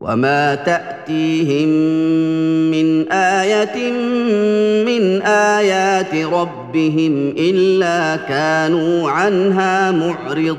وما 0.00 0.54
تاتيهم 0.54 1.68
من 2.70 3.12
إيه 3.12 3.92
من 4.84 5.22
ايات 5.22 6.14
ربهم 6.14 7.34
الا 7.38 8.16
كانوا 8.16 9.10
عنها 9.10 9.90
معرضين 9.90 10.58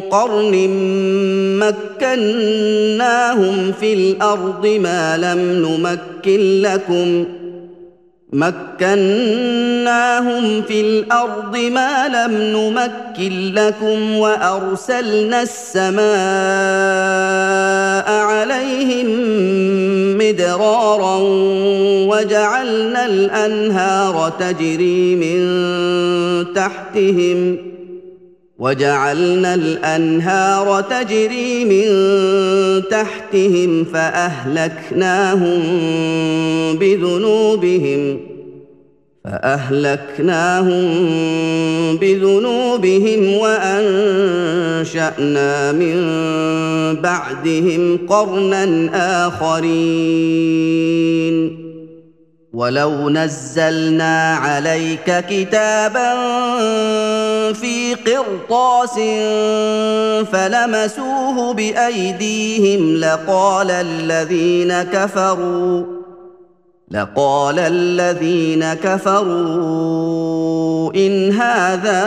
قرن 0.00 0.68
مكناهم 2.00 3.72
في 3.80 3.94
الأرض 3.94 4.66
ما 4.66 5.16
لم 5.16 5.38
نمكن 5.38 6.62
لكم. 6.62 7.24
مكناهم 8.32 8.92
في 10.62 10.80
الأرض 10.80 11.56
ما 11.56 12.08
لم 12.08 12.32
نمكن 12.32 13.54
لكم 13.54 14.16
وأرسلنا 14.16 15.42
السماء 15.42 16.00
عليهم 18.12 19.06
مدرارا 20.18 21.16
وجعلنا 22.10 23.06
الأنهار 23.06 24.32
تجري 24.40 25.16
من 25.16 25.40
تحتهم. 26.54 27.69
وجعلنا 28.60 29.54
الأنهار 29.54 30.80
تجري 30.80 31.64
من 31.64 31.88
تحتهم 32.90 33.84
فأهلكناهم 33.84 35.62
بذنوبهم 36.78 38.20
فأهلكناهم 39.24 40.84
بذنوبهم 41.96 43.34
وأنشأنا 43.34 45.12
من 45.72 45.96
بعدهم 47.02 47.98
قرنا 48.08 48.90
آخرين 49.26 50.80
ولو 52.52 53.10
نزلنا 53.10 54.34
عليك 54.34 55.24
كتابا 55.28 56.14
في 57.52 57.94
قرطاس 57.94 58.94
فلمسوه 60.32 61.54
بايديهم 61.54 62.96
لقال 62.96 63.70
الذين 63.70 64.82
كفروا 64.82 65.84
لقال 66.90 67.58
الذين 67.58 68.74
كفروا 68.74 70.10
ان 70.94 71.32
هذا 71.32 72.02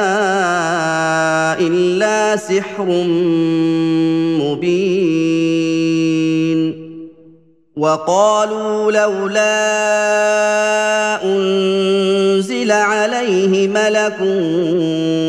الا 1.60 2.36
سحر 2.36 2.86
مبين 4.40 5.23
وقالوا 7.84 8.92
لولا 8.92 9.64
أنزل 11.24 12.72
عليه 12.72 13.68
ملك 13.68 14.20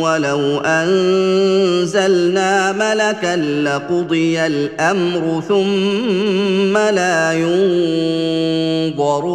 ولو 0.05 0.61
أنزلنا 0.65 2.53
ملكا 2.73 3.37
لقضي 3.37 4.47
الأمر 4.47 5.43
ثم 5.49 6.79
لا 6.79 7.33
ينظرون. 8.93 9.35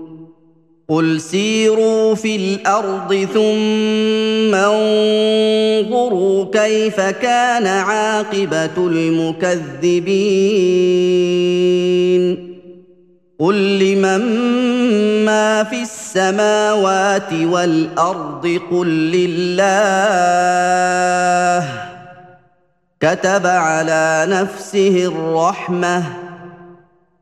قل 0.89 1.21
سيروا 1.21 2.15
في 2.15 2.35
الأرض 2.35 3.27
ثم 3.33 4.55
انظروا 4.55 6.45
كيف 6.53 6.99
كان 7.01 7.67
عاقبه 7.67 8.77
المكذبين 8.77 10.21
قل 13.39 13.79
لمن 13.79 14.21
ما 15.25 15.63
في 15.63 15.81
السماوات 15.81 17.33
والارض 17.33 18.59
قل 18.71 18.87
لله 18.87 19.61
كتب 22.99 23.47
على 23.47 24.25
نفسه 24.29 25.05
الرحمه 25.05 26.03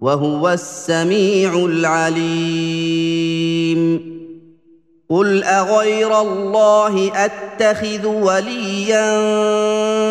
وهو 0.00 0.48
السميع 0.48 1.54
العليم. 1.54 3.00
قل 5.10 5.44
أغير 5.44 6.20
الله 6.20 7.12
أتخذ 7.14 8.06
وليا 8.06 9.10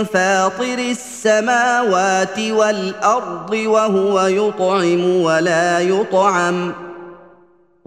فاطر 0.03 0.79
السماوات 0.79 2.39
والأرض 2.39 3.51
وهو 3.53 4.21
يطعم 4.21 5.21
ولا 5.21 5.79
يطعم. 5.79 6.88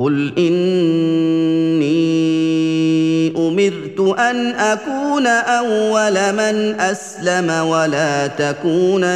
قل 0.02 0.32
اني 0.38 1.92
امرت 3.36 4.00
ان 4.18 4.46
اكون 4.46 5.26
اول 5.26 6.32
من 6.32 6.80
اسلم 6.80 7.50
ولا 7.68 8.26
تكونن 8.26 9.14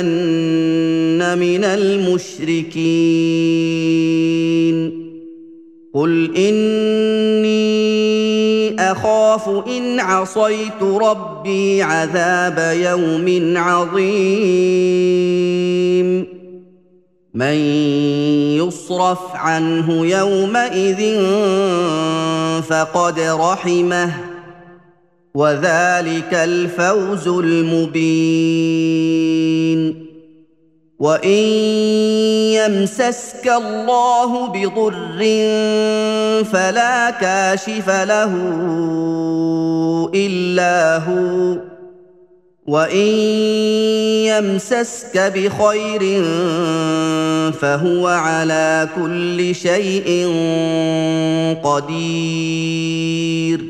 من 1.38 1.64
المشركين 1.64 2.76
قل 5.94 6.36
اني 6.36 7.56
اخاف 8.80 9.48
ان 9.68 10.00
عصيت 10.00 10.82
ربي 10.82 11.82
عذاب 11.82 12.76
يوم 12.76 13.56
عظيم 13.56 14.96
من 17.36 17.54
يصرف 18.56 19.18
عنه 19.34 20.06
يومئذ 20.06 21.20
فقد 22.62 23.20
رحمه 23.20 24.10
وذلك 25.34 26.34
الفوز 26.34 27.28
المبين. 27.28 28.96
وإن 30.98 31.44
يمسسك 32.56 33.48
الله 33.48 34.46
بضر 34.46 35.18
فلا 36.44 37.10
كاشف 37.10 37.88
له 37.88 38.32
إلا 40.14 40.96
هو. 40.98 41.75
وان 42.66 43.06
يمسسك 44.26 45.18
بخير 45.18 46.22
فهو 47.52 48.06
على 48.06 48.88
كل 48.96 49.54
شيء 49.54 50.28
قدير 51.64 53.60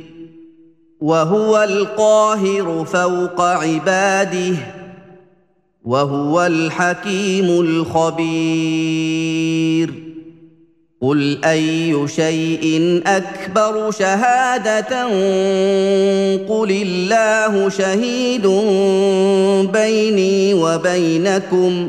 وهو 1.01 1.63
القاهر 1.63 2.85
فوق 2.85 3.41
عباده 3.41 4.57
وهو 5.85 6.47
الحكيم 6.47 7.61
الخبير 7.61 8.87
قل 11.07 11.39
اي 11.45 12.09
شيء 12.09 13.03
اكبر 13.07 13.91
شهاده 13.91 15.05
قل 16.49 16.71
الله 16.71 17.69
شهيد 17.69 18.47
بيني 19.73 20.55
وبينكم 20.55 21.89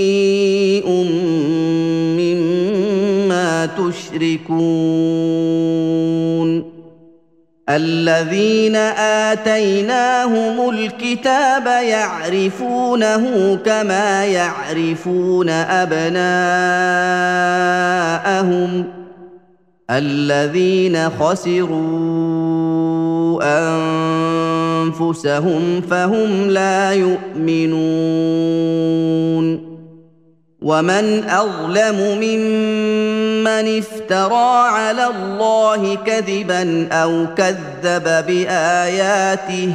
تشركون 3.77 4.81
الذين 7.69 8.75
آتيناهم 9.31 10.69
الكتاب 10.69 11.65
يعرفونه 11.83 13.55
كما 13.65 14.25
يعرفون 14.25 15.49
أبناءهم 15.49 16.21
الذين 19.91 21.09
خسروا 21.09 22.41
أنفسهم 24.83 25.81
فهم 25.81 26.49
لا 26.49 26.91
يؤمنون 26.91 28.11
ومن 30.61 31.23
اظلم 31.29 32.17
ممن 32.21 33.77
افترى 33.77 34.67
على 34.69 35.05
الله 35.07 35.95
كذبا 35.95 36.87
أو 36.91 37.25
كذب 37.35 38.03
باياته 38.27 39.73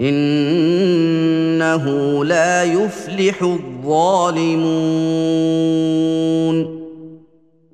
انه 0.00 1.84
لا 2.24 2.64
يفلح 2.64 3.42
الظالمون 3.42 4.76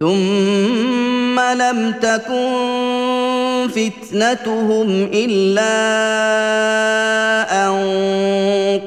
ثم 0.00 1.40
لم 1.40 1.94
تكن 2.02 3.68
فتنتهم 3.68 5.08
إلا 5.12 5.76
أن 7.66 7.76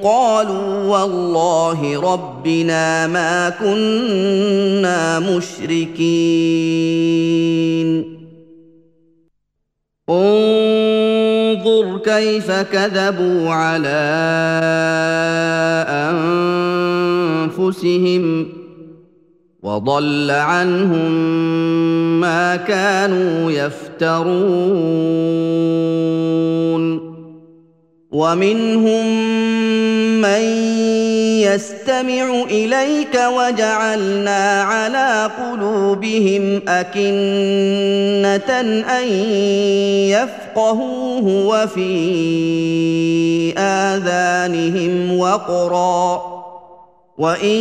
قالوا 0.04 0.84
والله 0.86 2.02
ربنا 2.14 3.08
ما 3.08 3.50
كنا 3.50 5.20
مشركين. 5.20 6.20
انظر 10.10 11.98
كيف 11.98 12.52
كذبوا 12.52 13.50
على 13.50 14.00
أنفسهم. 17.50 18.59
وضل 19.64 20.32
عنهم 20.32 21.12
ما 22.20 22.56
كانوا 22.56 23.52
يفترون. 23.52 25.20
ومنهم 28.12 29.06
من 30.22 30.42
يستمع 31.42 32.44
إليك 32.44 33.20
وجعلنا 33.38 34.62
على 34.62 35.32
قلوبهم 35.38 36.62
أكنة 36.68 38.52
أن 39.00 39.08
يفقهوه 40.10 41.26
وفي 41.48 41.94
آذانهم 43.58 45.18
وقرا. 45.20 46.39
وان 47.20 47.60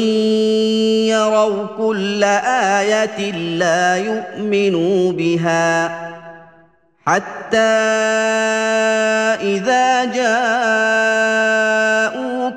يروا 1.11 1.67
كل 1.79 2.25
إيه 2.25 3.33
لا 3.33 3.97
يؤمنوا 3.97 5.13
بها 5.13 5.89
حتى 7.07 7.57
اذا 9.43 10.05
جاءوك 10.05 11.01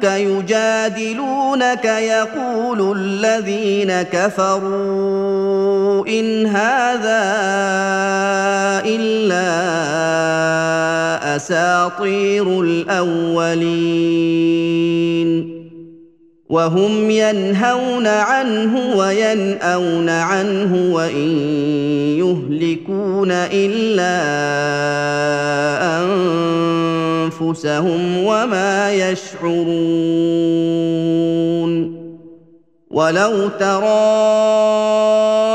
يجادلونك 0.03 1.85
يقول 1.85 2.97
الذين 2.97 4.01
كفروا 4.01 5.27
ان 6.07 6.45
هذا 6.45 7.31
الا 8.85 9.51
اساطير 11.35 12.61
الاولين 12.61 14.01
وهم 16.51 17.09
ينهون 17.09 18.07
عنه 18.07 18.97
وينأون 18.97 20.09
عنه 20.09 20.93
وإن 20.93 21.37
يهلكون 22.19 23.31
إلا 23.31 24.17
أنفسهم 27.23 28.23
وما 28.25 28.91
يشعرون. 28.91 30.41
ولو 32.91 33.47
ترى 33.47 34.01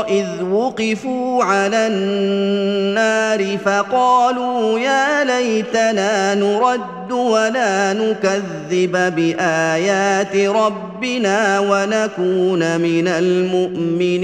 إذ 0.09 0.43
وقفوا 0.77 1.43
على 1.43 1.87
النار 1.87 3.57
فقالوا 3.57 4.79
يا 4.79 5.23
ليتنا 5.23 6.35
نرد 6.35 7.11
ولا 7.11 7.93
نكذب 7.93 9.15
بآيات 9.15 10.35
ربنا 10.35 11.59
ونكون 11.59 12.81
من 12.81 13.07
المؤمنين. 13.07 14.17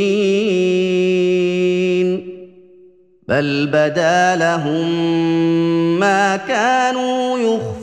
بل 3.28 3.68
بدا 3.68 4.36
لهم 4.36 4.90
ما 6.00 6.36
كانوا 6.38 7.40
يخفون. 7.40 7.83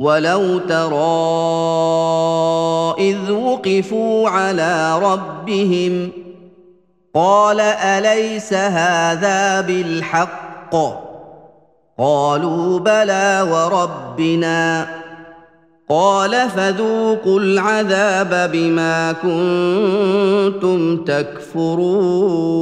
ولو 0.00 0.58
ترى 0.58 0.94
اذ 2.98 3.30
وقفوا 3.30 4.28
على 4.28 4.98
ربهم 4.98 6.10
قال 7.14 7.60
اليس 7.60 8.52
هذا 8.52 9.60
بالحق 9.60 10.76
قالوا 11.98 12.78
بلى 12.78 13.46
وربنا 13.50 14.86
قال 15.88 16.50
فذوقوا 16.50 17.40
العذاب 17.40 18.50
بما 18.52 19.12
كنتم 19.12 21.04
تكفرون 21.04 22.60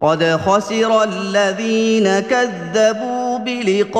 قد 0.00 0.24
خسر 0.24 1.02
الذين 1.02 2.20
كذبوا 2.20 3.17
بلقاء 3.38 3.98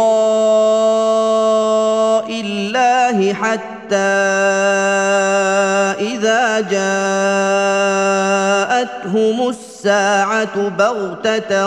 الله 2.31 3.35
حتى 3.35 3.97
إذا 6.01 6.61
جاءتهم 9.11 9.49
الساعة 9.49 10.69
بغتة 10.69 11.67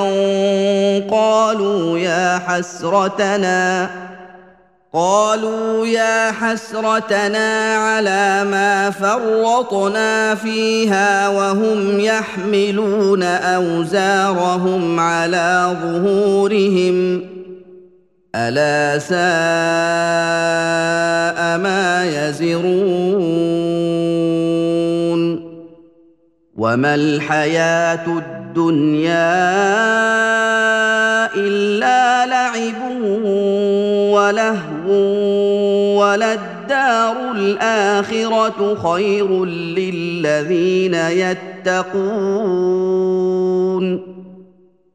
قالوا 1.10 1.98
يا 2.00 2.42
حسرتنا 2.48 3.90
قالوا 4.94 5.88
يا 5.88 6.32
حسرتنا 6.32 7.76
على 7.76 8.44
ما 8.44 8.90
فرطنا 8.90 10.36
فيها 10.36 11.30
وهم 11.30 12.00
يحملون 12.00 13.24
أوزارهم 13.24 15.00
على 15.00 15.78
ظهورهم. 15.82 17.22
ألا 18.36 19.00
ساء 19.00 19.20
ما 21.58 22.06
يزرون 22.06 22.62
وما 26.58 26.96
الحياة 26.96 28.08
الدنيا 28.08 29.42
إلا 31.36 32.26
لعب 32.26 33.02
ولهو 34.12 34.92
وللدار 36.02 37.16
الآخرة 37.36 38.76
خير 38.76 39.46
للذين 39.46 40.94
يتقون 40.94 42.52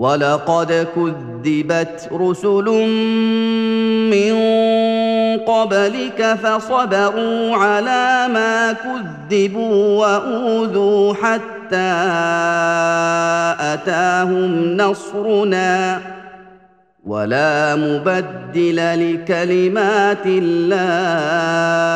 ولقد 0.00 0.86
كذبت 0.96 2.08
رسل 2.12 2.68
من 4.10 4.34
قبلك 5.44 6.38
فصبروا 6.42 7.56
على 7.56 8.28
ما 8.32 8.72
كذبوا 8.72 9.98
وأوذوا 10.00 11.14
حتى 11.14 11.92
أتاهم 13.60 14.76
نصرنا. 14.76 16.00
ولا 17.06 17.76
مبدل 17.76 18.76
لكلمات 18.76 20.26
الله. 20.26 21.90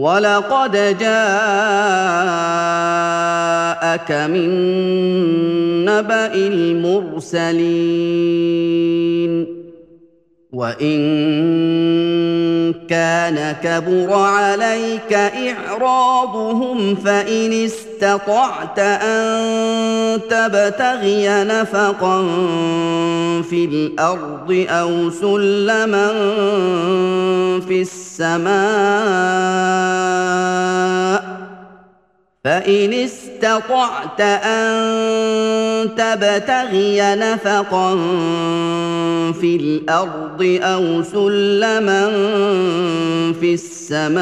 ولقد 0.00 0.72
جاءك 0.72 1.10
من 4.12 4.50
نبا 5.84 6.34
المرسلين 6.34 7.50
وان 10.52 10.90
كان 12.88 13.56
كبر 13.62 14.12
عليك 14.12 15.12
اعراضهم 15.12 16.94
فان 16.94 17.52
استطعت 17.52 18.78
ان 18.78 20.20
تبتغي 20.30 21.44
نفقا 21.44 22.22
في 23.42 23.64
الأرض 23.64 24.66
أو 24.68 25.10
سلما 25.10 26.08
في 27.68 27.80
السماء 27.82 28.50
فان 32.44 32.92
استطعت 32.92 34.20
ان 34.20 35.90
تبتغي 35.96 37.14
نفقا 37.14 37.94
في 39.32 39.56
الأرض 39.56 40.58
أو 40.62 41.02
سلما 41.02 42.10
في 43.40 43.54
السماء 43.54 44.20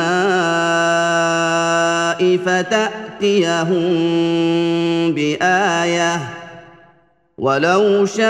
فتاتيهم 2.46 3.88
بايه 5.14 6.20
ولو 7.38 8.06
شاء 8.06 8.28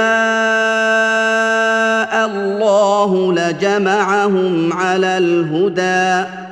الله 2.27 3.33
لجمعهم 3.33 4.73
على 4.73 5.19
الهدى 5.19 6.48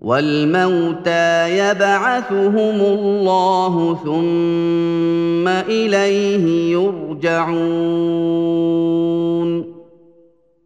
والموتى 0.00 1.58
يبعثهم 1.58 2.80
الله 2.80 3.98
ثم 4.04 5.48
إليه 5.48 6.72
يرجعون. 6.72 7.40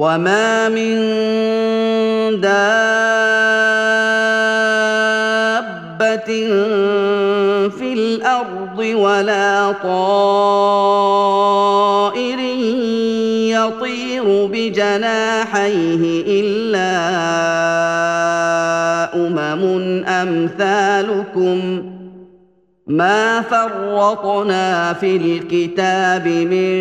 وما 0.00 0.68
من 0.68 0.96
دابه 2.40 2.60
في 7.68 7.92
الأرض 7.92 8.78
ولا 8.78 9.72
طائر 9.82 10.00
يطير 13.52 14.46
بجناحيه 14.46 16.24
الا 16.40 16.90
امم 19.14 19.64
امثالكم 20.04 21.82
ما 22.90 23.42
فرطنا 23.42 24.92
في 24.92 25.16
الكتاب 25.16 26.28
من 26.28 26.80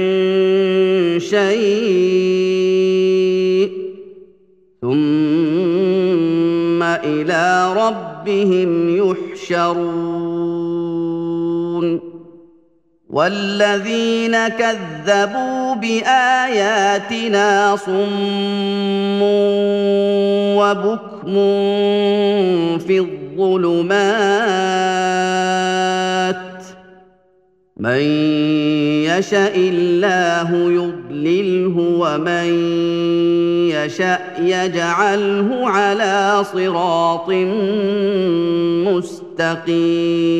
شيء 1.19 2.49
ثم 4.81 6.83
إلى 6.83 7.73
ربهم 7.73 8.97
يحشرون 8.97 10.29
والذين 13.09 14.47
كذبوا 14.47 15.75
باياتنا 15.75 17.75
صم 17.75 19.21
وبكم 20.57 21.33
في 22.77 22.99
الظلمات 23.39 24.19
من 27.77 28.01
يشاء 29.07 29.53
الله 29.55 30.71
يضلله 30.71 31.75
ومن 31.77 32.49
يشاء 33.71 34.35
يجعله 34.43 35.69
على 35.69 36.43
صراط 36.53 37.29
مستقيم 38.87 40.39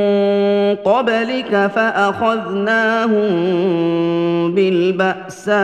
قبلك 0.85 1.71
فأخذناهم 1.75 3.31
بالبأساء 4.55 5.61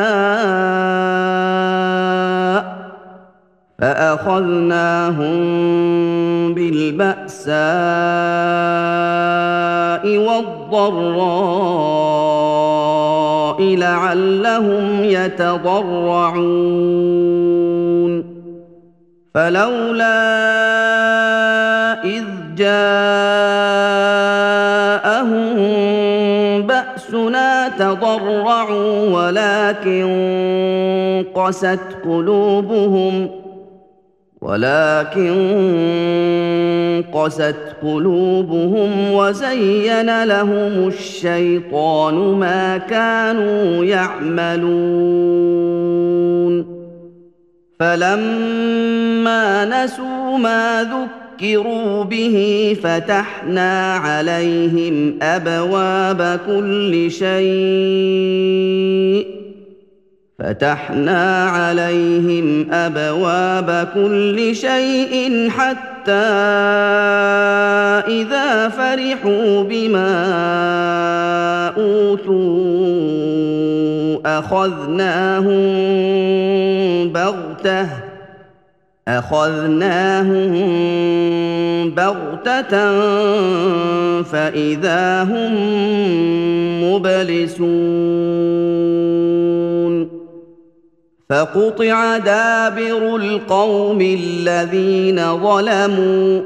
فأخذناهم 3.80 5.38
بالبأساء 6.54 7.58
والضراء 10.18 11.58
لعلهم 13.76 15.04
يتضرعون. 15.04 16.78
فلولا 19.34 20.18
إذ 22.04 22.24
جاءهم 22.58 23.37
تضرعوا 27.94 29.10
ولكن 29.10 30.08
قست 31.36 31.80
قلوبهم 32.04 33.30
ولكن 34.42 35.34
قست 37.14 37.56
قلوبهم 37.84 39.12
وزين 39.14 40.24
لهم 40.24 40.88
الشيطان 40.88 42.14
ما 42.16 42.78
كانوا 42.78 43.86
يعملون 43.86 45.58
فلما 47.80 49.66
نسوا 49.66 50.38
ما 50.38 50.84
ذكروا 51.38 52.04
به 52.04 52.78
فتحنا 52.84 53.94
عليهم 53.94 55.20
ابواب 55.22 56.40
كل 56.48 57.12
شيء 57.12 58.48
فتحنا 60.40 61.50
عليهم 61.50 62.68
ابواب 62.72 63.88
كل 63.94 64.56
شيء 64.56 65.50
حتى 65.50 66.12
اذا 68.08 68.70
فرحوا 68.70 69.64
بما 69.64 70.14
اوتوا 71.78 72.98
اخذناهم 74.26 75.68
بغته 77.10 78.07
أخذناهم 79.08 80.52
بغتة 81.90 82.72
فإذا 84.22 85.24
هم 85.24 85.54
مبلسون. 86.84 87.68
فقطع 91.30 92.18
دابر 92.18 93.16
القوم 93.16 94.02
الذين 94.02 95.38
ظلموا. 95.38 96.42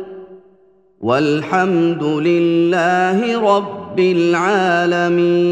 والحمد 1.02 2.04
لله 2.04 3.42
رب 3.58 4.00
العالمين. 4.00 5.52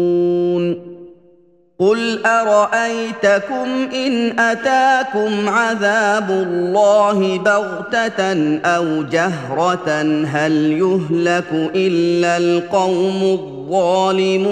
قل 1.81 2.25
ارايتكم 2.25 3.89
ان 3.93 4.39
اتاكم 4.39 5.49
عذاب 5.49 6.31
الله 6.31 7.37
بغته 7.37 8.57
أو 8.59 9.03
جهره 9.03 10.01
هل 10.25 10.71
يهلك 10.71 11.71
الا 11.75 12.37
القوم 12.37 13.23
الظالمون 13.23 14.51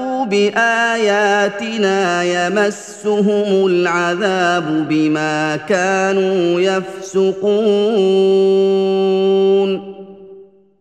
بآياتنا 0.31 2.23
يمسهم 2.23 3.65
العذاب 3.65 4.87
بما 4.89 5.55
كانوا 5.55 6.61
يفسقون. 6.61 7.41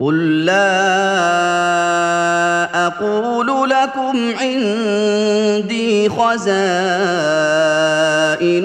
قل 0.00 0.44
لا 0.44 0.86
أقول 2.86 3.70
لكم 3.70 4.32
عندي 4.40 6.08
خزائن 6.08 6.46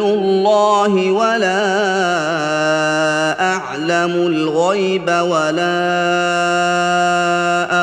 الله 0.02 1.12
ولا 1.12 1.66
اعلم 3.42 4.12
الغيب 4.12 5.08
ولا 5.10 5.76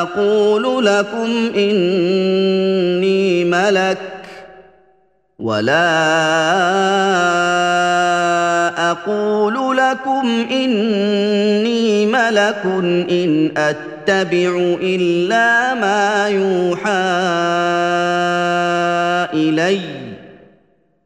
أقول 0.01 0.85
لكم 0.85 1.51
اني 1.55 3.45
ملك 3.45 3.97
ولا 5.39 5.93
أقول 8.77 9.77
لكم 9.77 10.45
إني 10.51 12.05
ملك 12.05 12.61
إن 13.09 13.51
أتبع 13.57 14.77
إلا 14.81 15.73
ما 15.73 16.27
يوحى 16.27 16.91
إلي. 19.33 19.79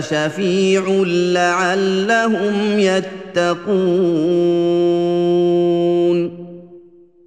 شفيع 0.00 1.02
لعلهم 1.06 2.78
يتقون. 2.78 4.24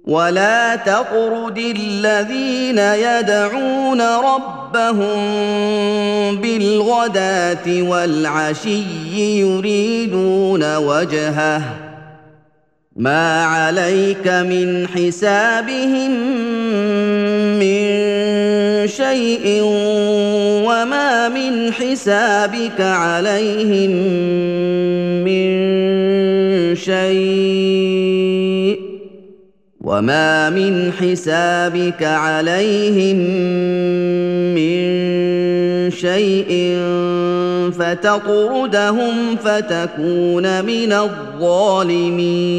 ولا 0.04 0.76
تطرد 0.76 1.58
الذين 1.58 2.78
يدعون 2.78 4.00
ربهم 4.00 5.16
بالغداة 6.36 7.82
والعشي 7.82 8.82
يريدون 9.40 10.76
وجهه. 10.76 11.62
ما 12.96 13.44
عليك 13.44 14.28
من 14.28 14.88
حسابهم 14.88 16.10
من 17.58 17.78
شيء 18.88 19.62
وما 20.68 21.28
من 21.28 21.72
حسابك 21.72 22.80
عليهم 22.80 23.90
من 25.24 25.48
شيء 26.76 28.18
وما 29.80 30.50
من 30.50 30.92
حسابك 30.92 32.02
عليهم 32.02 33.16
من 34.54 34.80
شيء 35.90 36.78
فتطردهم 37.72 39.36
فتكون 39.36 40.64
من 40.64 40.92
الظالمين 40.92 42.58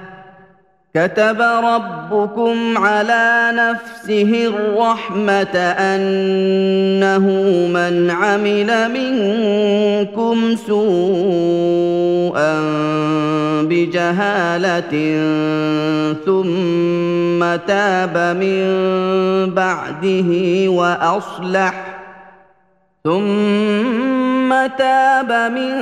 كتب 0.95 1.41
ربكم 1.41 2.77
على 2.77 3.51
نفسه 3.53 4.47
الرحمة 4.47 5.57
أنه 5.79 7.25
من 7.67 8.09
عمل 8.11 8.91
منكم 8.91 10.55
سوءا 10.55 11.81
بجهالة 13.61 14.91
ثم 16.25 17.55
تاب 17.67 18.17
من 18.37 18.65
بعده 19.53 20.29
وأصلح 20.69 22.01
ثم 23.03 24.30
تاب 24.77 25.51
من 25.51 25.75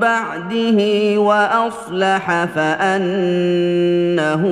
بعده 0.00 0.78
وأصلح 1.20 2.44
فأنه 2.44 4.42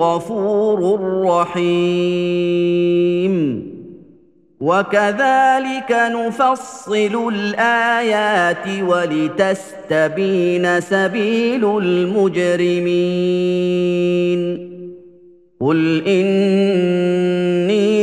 غفور 0.00 1.00
رحيم. 1.24 2.64
وكذلك 4.60 5.90
نفصل 5.90 7.28
الآيات 7.34 8.66
ولتستبين 8.82 10.80
سبيل 10.80 11.64
المجرمين. 11.78 12.74
قل 15.64 16.02
اني 16.06 17.28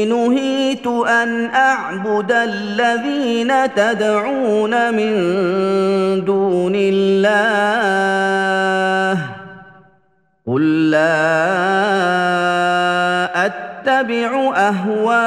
نهيت 0.06 0.88
ان 0.88 1.45
اعبد 1.45 2.32
الذين 2.32 3.74
تدعون 3.76 4.93
من 4.93 5.12
دون 6.26 6.74
الله 6.76 7.62
قل 10.47 10.89
لا 10.89 11.21
اتبع 13.45 14.54
اهواءكم 14.56 15.17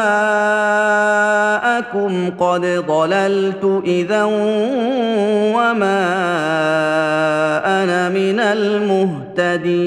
قد 2.30 2.84
ضللت 2.86 3.82
اذا 3.84 4.24
وما 5.54 6.04
أنا 7.82 8.08
من 8.08 8.40
المهتدين 8.40 9.84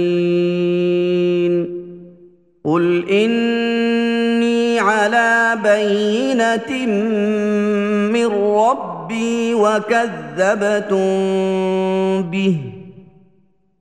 قل 2.68 3.10
اني 3.10 4.80
على 4.80 5.58
بينه 5.64 6.86
من 8.12 8.26
ربي 8.26 9.54
وكذبتم 9.54 10.98
به 12.32 12.58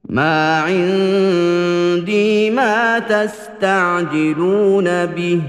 ما 0.08 0.60
عندي 0.60 2.50
ما 2.50 2.98
تستعجلون 2.98 4.84
به 5.06 5.40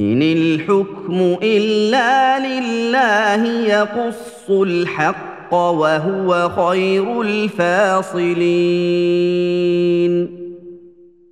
ان 0.00 0.22
الحكم 0.22 1.36
الا 1.42 2.38
لله 2.38 3.46
يقص 3.68 4.50
الحق 4.50 5.54
وهو 5.54 6.48
خير 6.48 7.20
الفاصلين 7.22 8.42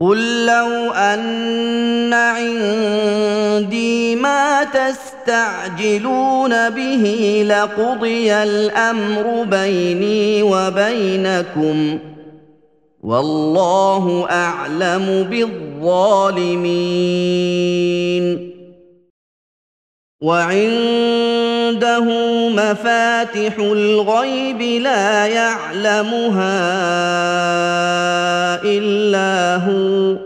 قل 0.01 0.47
لو 0.47 0.93
ان 0.93 2.13
عندي 2.13 4.17
ما 4.17 4.65
تستعجلون 4.65 6.71
به 6.71 7.45
لقضي 7.49 8.33
الامر 8.33 9.45
بيني 9.45 10.43
وبينكم 10.43 11.99
والله 13.03 14.27
اعلم 14.31 15.27
بالظالمين. 15.31 16.61
وعنده 21.71 22.05
مفاتح 22.49 23.59
الغيب 23.59 24.63
لا 24.83 25.27
يعلمها 25.27 26.61
إلا 28.65 29.57
هو 29.57 30.17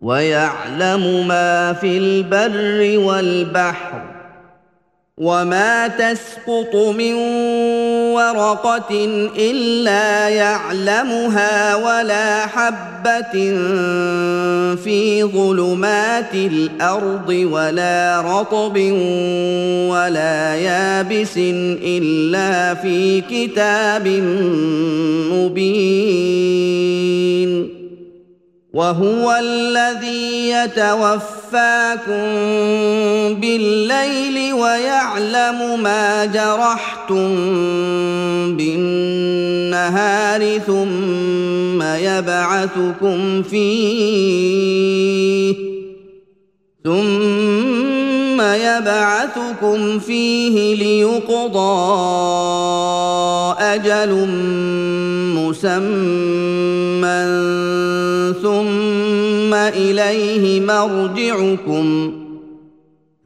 ويعلم 0.00 1.28
ما 1.28 1.72
في 1.72 1.98
البر 1.98 2.98
والبحر 2.98 4.02
وما 5.18 5.88
تسقط 5.88 6.74
من 6.74 7.14
ورقة 8.14 9.04
إلا 9.36 10.28
يعلمها 10.28 11.74
ولا 11.76 12.46
حبة 12.46 13.32
في 14.84 15.24
ظلمات 15.24 16.34
الأرض 16.34 17.28
ولا 17.28 18.20
رطب 18.20 18.76
ولا 19.88 20.54
يابس 20.54 21.36
إلا 21.82 22.74
في 22.74 23.20
كتاب 23.20 24.08
مبين. 25.32 26.32
وهو 28.72 29.36
الذي 29.40 30.48
يتوفاكم 30.48 32.24
بالليل 33.40 34.52
ويعلم 34.52 35.82
ما 35.82 36.24
جرحتم 36.24 37.28
بالنهار 38.56 40.58
ثم 40.58 41.82
يبعثكم 41.82 43.42
فيه 43.42 44.62
ثم 46.84 47.71
يبعثكم 48.54 49.98
فيه 49.98 50.74
ليقضى 50.74 51.82
أجل 53.58 54.28
مسمى 55.36 57.22
ثم 58.42 59.54
إليه 59.54 60.60
مرجعكم 60.60 62.12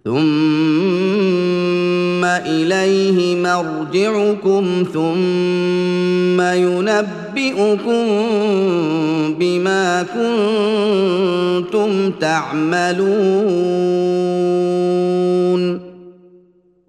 ثم 0.05 1.37
إليه 2.25 3.37
مرجعكم 3.37 4.85
ثم 4.95 6.41
ينبئكم 6.41 8.07
بما 9.39 10.03
كنتم 11.63 11.91
تعملون 12.11 13.87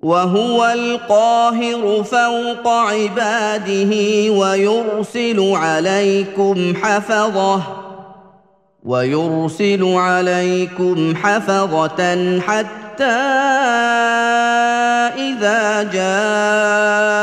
وهو 0.07 0.65
القاهر 0.65 2.03
فوق 2.03 2.67
عباده 2.67 3.91
ويرسل 4.31 5.51
عليكم 5.53 6.73
حفظه 6.83 7.61
ويرسل 8.85 9.83
عليكم 9.83 11.15
حفظة 11.15 12.39
حتى 12.39 13.03
إذا 15.27 15.83
جاء 15.83 17.17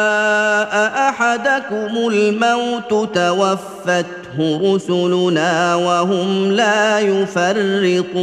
أحدكم 1.08 2.08
الموت 2.08 3.14
توفته 3.14 4.74
رسلنا 4.74 5.74
وهم 5.74 6.52
لا 6.52 7.00
يفرطون 7.00 8.14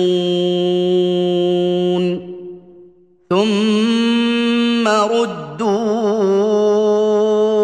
ثم 3.31 4.87
ردوا 4.87 5.73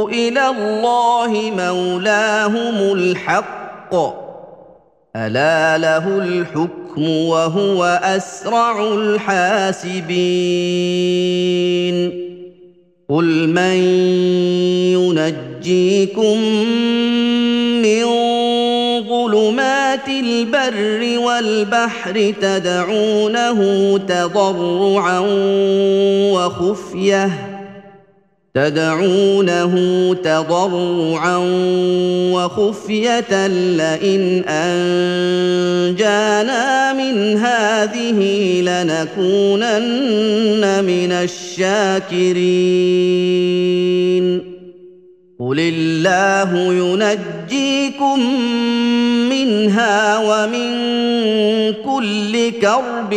إلى 0.10 0.48
الله 0.48 1.52
مولاهم 1.58 2.94
الحق 2.94 3.96
الا 5.16 5.78
له 5.78 6.08
الحكم 6.08 7.10
وهو 7.10 8.00
اسرع 8.04 8.94
الحاسبين 8.94 9.98
قل 13.10 13.50
من 13.50 13.78
ينجيكم 14.96 16.38
البر 20.38 21.20
والبحر 21.20 22.34
تدعونه 22.42 23.60
تضرعا 23.98 25.20
وخفية. 26.34 27.30
تدعونه 28.54 29.74
تضرعا 30.14 31.38
وخفية 32.34 33.48
لئن 33.48 34.44
أنجانا 35.88 36.14
من 36.94 37.38
هذه 37.38 38.20
لنكونن 38.62 39.74
من 40.84 41.12
الشاكرين. 41.12 42.48
قل 45.40 45.60
الله 45.60 46.74
ينجيكم 46.74 48.20
منها 49.30 50.18
ومن 50.18 50.70
كل 51.86 52.52
كرب 52.62 53.14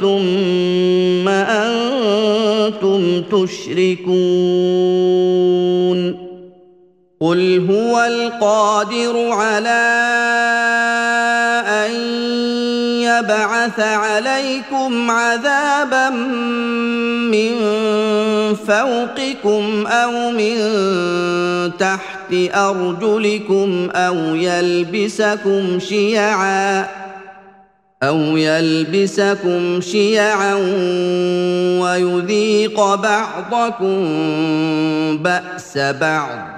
ثم 0.00 1.28
أنتم 1.28 3.22
تشركون 3.22 4.08
قل 7.20 7.66
هو 7.70 8.00
القادر 8.00 9.30
على 9.30 9.84
ان 11.68 11.92
يبعث 13.02 13.80
عليكم 13.80 15.10
عذابا 15.10 16.10
من 17.30 17.77
فوقكم 18.68 19.86
أو 19.86 20.30
من 20.30 20.56
تحت 21.78 22.32
أرجلكم 22.54 23.88
أو 23.94 24.14
يلبسكم 24.34 25.78
شيعا 25.78 26.86
أو 28.02 28.18
يلبسكم 28.36 29.80
شيعا 29.80 30.54
ويذيق 31.80 32.94
بعضكم 32.94 33.98
بأس 35.22 35.78
بعض. 35.78 36.57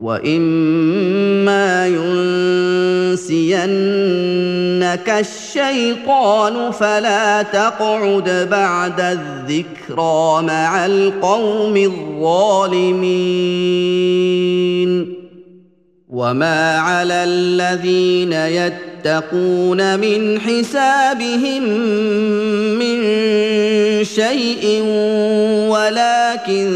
واما 0.00 1.86
ينسينك 1.86 3.48
الشيطان 5.08 6.70
فلا 6.70 7.42
تقعد 7.42 8.48
بعد 8.50 9.00
الذكرى 9.00 10.42
مع 10.42 10.86
القوم 10.86 11.76
الظالمين 11.76 13.08
وما 16.08 16.78
على 16.78 17.24
الذين 17.24 18.32
يتقون 18.32 18.87
من 19.96 20.40
حسابهم 20.40 21.62
من 22.78 22.98
شيء 24.04 24.82
ولكن 25.68 26.68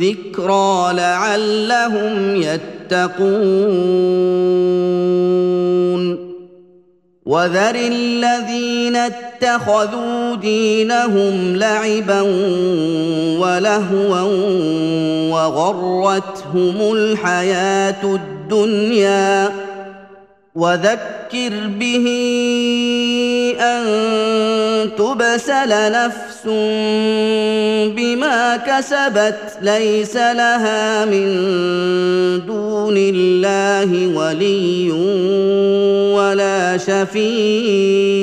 ذكرى 0.00 0.92
لعلهم 0.94 2.36
يتقون. 2.36 3.82
وذر 7.26 7.74
الذين 7.74 8.96
اتخذوا 8.96 10.36
دينهم 10.36 11.56
لعبا 11.56 12.20
ولهوا 13.40 14.20
وغرتهم 15.30 16.92
الحياة 16.92 18.04
الدنيا 18.04 19.52
وذكر 20.54 21.52
به 21.80 22.06
أن 23.60 23.84
تبسل 24.98 25.92
نفس 25.92 26.46
بما 27.96 28.56
كسبت 28.56 29.58
ليس 29.62 30.16
لها 30.16 31.04
من 31.04 31.26
دون 32.46 32.96
الله 32.96 34.06
ولي 34.16 34.90
ولا 36.12 36.76
شفيع 36.76 38.22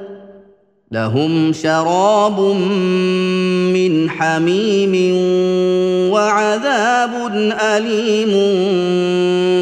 لهم 0.91 1.53
شراب 1.53 2.39
من 3.73 4.09
حميم 4.09 5.15
وعذاب 6.11 7.11
أليم 7.61 8.31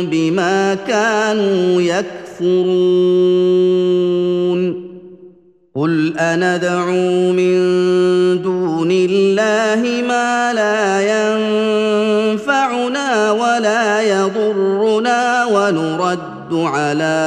بما 0.10 0.74
كانوا 0.88 1.82
يكفرون. 1.82 3.30
قل 5.76 6.18
أندعو 6.18 7.32
من 7.32 7.56
دون 8.42 8.92
الله 8.92 10.08
ما 10.08 10.54
لا 10.54 11.02
ينفعنا 12.32 13.32
ولا 13.32 14.02
يضرنا 14.02 15.46
ونرد 15.46 16.54
على 16.54 17.20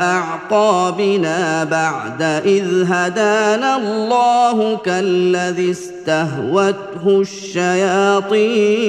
أعقابنا 0.00 0.41
بعد 1.64 2.22
إذ 2.46 2.84
هدانا 2.88 3.76
الله 3.76 4.76
كالذي 4.76 5.70
استهوته 5.70 7.20
الشياطين. 7.20 8.82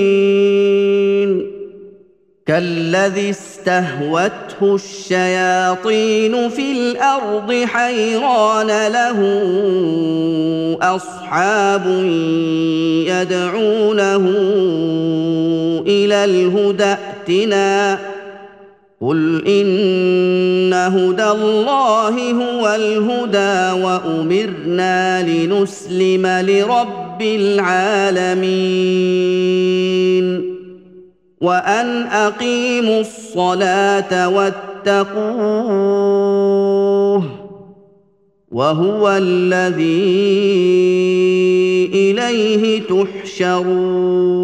كالذي 2.45 3.29
استهوته 3.29 4.75
الشياطين 4.75 6.49
في 6.49 6.71
الأرض 6.71 7.53
حيران 7.65 8.87
له 8.87 9.19
أصحاب 10.81 11.85
يدعونه 13.07 14.25
إلى 15.87 16.25
الهدى 16.25 16.83
ائتنا 16.83 18.12
قل 19.03 19.47
ان 19.47 20.73
هدى 20.73 21.23
الله 21.23 22.31
هو 22.31 22.75
الهدى 22.75 23.81
وامرنا 23.83 25.23
لنسلم 25.23 26.27
لرب 26.27 27.21
العالمين 27.21 28.63
وان 31.41 32.03
اقيموا 32.07 33.01
الصلاه 33.01 34.29
واتقوه 34.29 35.23
وهو 38.51 39.09
الذي 39.09 40.23
اليه 41.93 42.81
تحشرون 42.81 44.43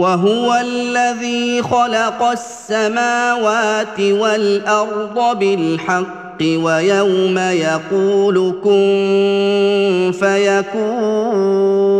وهو 0.00 0.54
الذي 0.54 1.62
خلق 1.62 2.22
السماوات 2.22 4.00
والأرض 4.00 5.38
بالحق 5.38 6.42
ويوم 6.42 7.38
يقول 7.38 8.54
كن 8.64 10.12
فيكون 10.20 11.90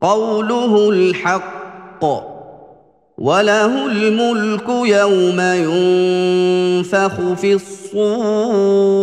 قوله 0.00 0.90
الحق 0.90 2.04
وله 3.18 3.86
الملك 3.86 4.68
يوم 4.68 5.40
ينفخ 5.40 7.14
في 7.36 7.54
الصور 7.54 8.96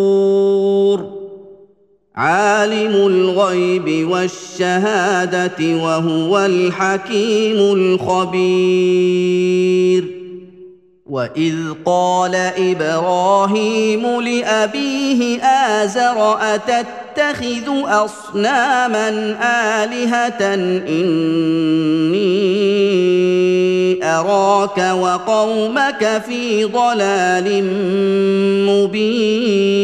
عالم 2.15 3.07
الغيب 3.07 4.09
والشهادة 4.09 5.75
وهو 5.83 6.39
الحكيم 6.39 7.57
الخبير. 7.73 9.03
وإذ 11.05 11.55
قال 11.85 12.35
إبراهيم 12.57 14.21
لأبيه 14.21 15.43
آزر 15.43 16.37
أتتخذ 16.41 17.69
أصناما 17.85 19.09
آلهة 19.83 20.53
إني 20.89 22.23
أراك 24.03 24.77
وقومك 24.77 26.21
في 26.27 26.65
ضلال 26.65 27.63
مبين. 28.69 29.83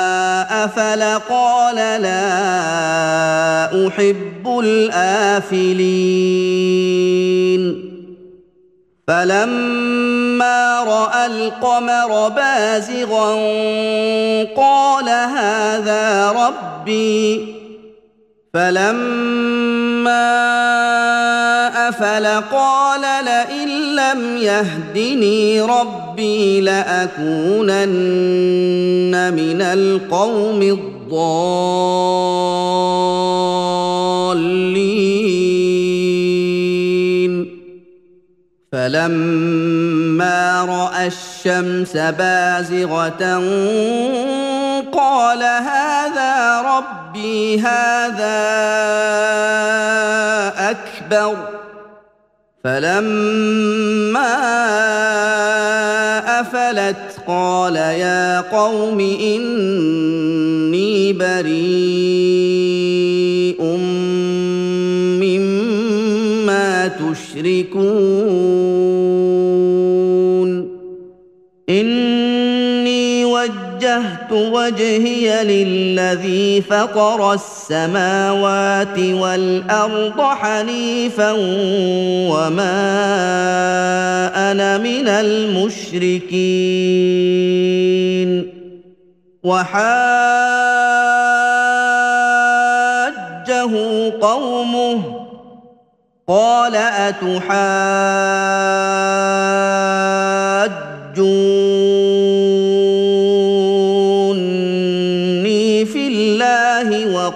افل 0.65 1.19
قال 1.29 1.75
لا 2.01 2.21
أحب 3.87 4.59
الآفلين. 4.63 5.91
فلما 9.07 10.83
رأى 10.83 11.25
القمر 11.25 12.29
بازغا 12.29 13.33
قال 14.55 15.09
هذا 15.09 16.31
ربي. 16.31 17.55
فلما 18.53 20.31
أفل 21.89 22.25
قال 22.51 23.01
لئن 23.25 23.80
لم 23.95 24.37
يهدني 24.37 25.61
ربي 25.61 26.61
لأكونن 26.61 27.83
من 29.33 29.61
القوم 29.61 30.61
الضالين. 30.61 31.41
فلما 38.71 40.65
رأى 40.65 41.07
الشمس 41.07 41.97
بازغة 41.97 43.23
قال 44.91 45.43
هذا 45.43 46.61
ربي 46.61 47.59
هذا 47.59 48.37
أكبر. 50.57 51.60
فلما 52.63 54.41
أفلت 56.41 57.21
قال 57.27 57.75
يا 57.75 58.41
قوم 58.41 58.99
إني 58.99 59.53
بريء 61.13 62.41
مما 65.21 66.87
تشركون. 66.87 68.80
وجهت 74.01 74.31
وجهي 74.31 75.43
للذي 75.43 76.61
فطر 76.61 77.33
السماوات 77.33 78.99
والارض 78.99 80.21
حنيفا 80.21 81.31
وما 82.31 82.81
أنا 84.51 84.77
من 84.77 85.07
المشركين 85.07 86.31
وحاجه 89.43 89.81
قومه 94.21 95.21
قال 96.27 96.75
اتحاجوني 96.75 97.41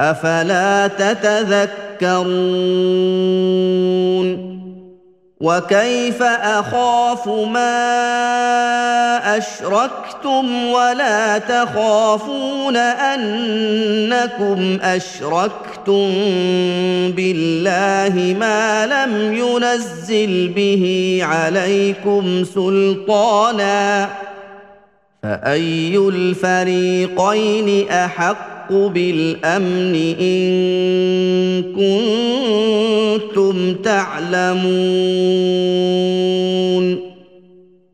أفلا 0.00 0.86
تتذكرون 0.86 2.10
وكيف 5.40 6.22
أخاف 6.22 7.28
ما 7.28 8.00
أشركتم 9.38 10.66
ولا 10.66 11.38
تخافون 11.38 12.76
أنكم 12.76 14.78
أشركتم 14.82 16.10
بالله 17.16 18.36
ما 18.40 18.86
لم 18.86 19.34
ينزل 19.34 20.48
به 20.48 21.18
عليكم 21.22 22.44
سلطانا 22.44 24.08
فأي 25.22 25.96
الفريقين 25.96 27.90
أحق 27.90 28.59
بالأمن 28.72 29.94
إن 30.20 30.50
كنتم 33.22 33.74
تعلمون 33.74 34.90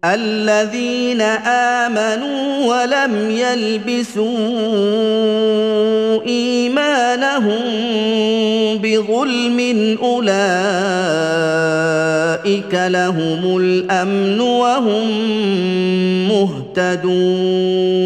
الذين 0.05 1.21
آمنوا 1.81 2.67
ولم 2.67 3.31
يلبسوا 3.31 4.27
إيمانهم 6.27 7.63
بظلم 8.83 9.59
أولئك 10.03 10.27
لهم 12.75 13.57
الأمن 13.57 14.41
وهم 14.41 15.11
مهتدون 16.29 17.97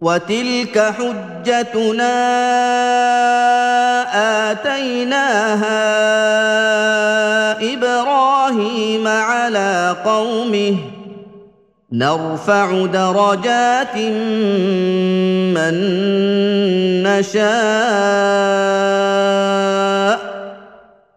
وتلك 0.00 0.78
حجتنا 0.78 2.16
اتيناها 4.52 5.82
إبراهيم 7.74 9.06
على 9.06 9.96
قومه 10.04 10.76
نرفع 11.92 12.86
درجات 12.86 13.96
من 15.56 15.74
نشاء 17.02 17.46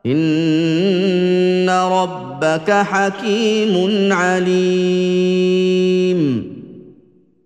ان 0.06 1.70
ربك 1.70 2.72
حكيم 2.72 4.14
عليم 4.14 5.50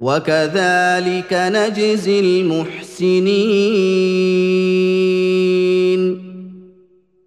وكذلك 0.00 1.32
نجزي 1.32 2.20
المحسنين. 2.20 3.40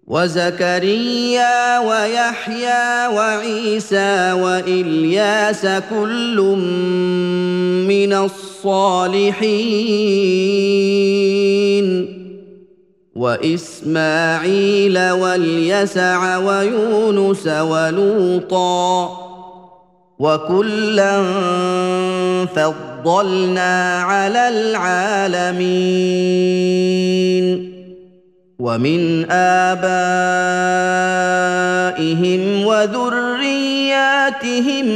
وزكريا 0.06 1.78
ويحيى 1.78 3.06
وعيسى 3.16 4.32
وإلياس 4.32 5.66
كل 5.90 6.36
من 7.88 8.12
الصالحين. 8.12 9.44
وإسماعيل 13.14 14.98
واليسع 15.10 16.36
ويونس 16.36 17.46
ولوطا 17.46 19.23
وكلا 20.18 21.22
فضلنا 22.44 24.00
على 24.02 24.48
العالمين. 24.48 25.84
ومن 28.58 29.30
آبائهم 29.30 29.84
وذرياتهم 32.66 33.86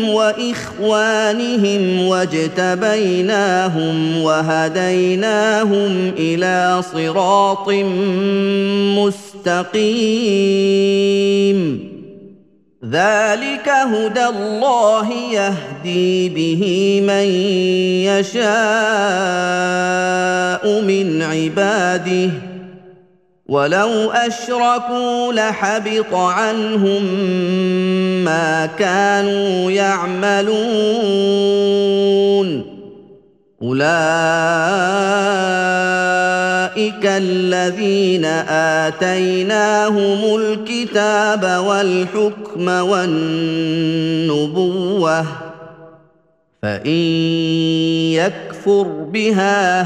وإخوانهم 0.08 2.06
واجتبيناهم 2.06 3.96
وهديناهم 4.22 6.12
إلى 6.18 6.82
صراط 6.94 7.68
مستقيم. 8.98 9.88
ذلك 12.90 13.68
هدى 13.68 14.24
الله 14.26 15.12
يهدي 15.12 16.28
به 16.28 17.00
من 17.06 17.24
يشاء 18.08 18.42
من 20.82 21.22
عباده 21.22 22.30
ولو 23.48 24.10
اشركوا 24.10 25.32
لحبط 25.32 26.14
عنهم 26.14 27.04
ما 28.24 28.66
كانوا 28.66 29.70
يعملون 29.70 30.58
اولئك 33.62 34.98
الذين 37.04 38.24
اتيناهم 38.84 40.36
الكتاب 40.36 41.64
والحكم 41.66 42.68
والنبوه 42.88 44.28
فان 46.62 46.90
يكفر 48.12 48.82
بها 48.82 49.82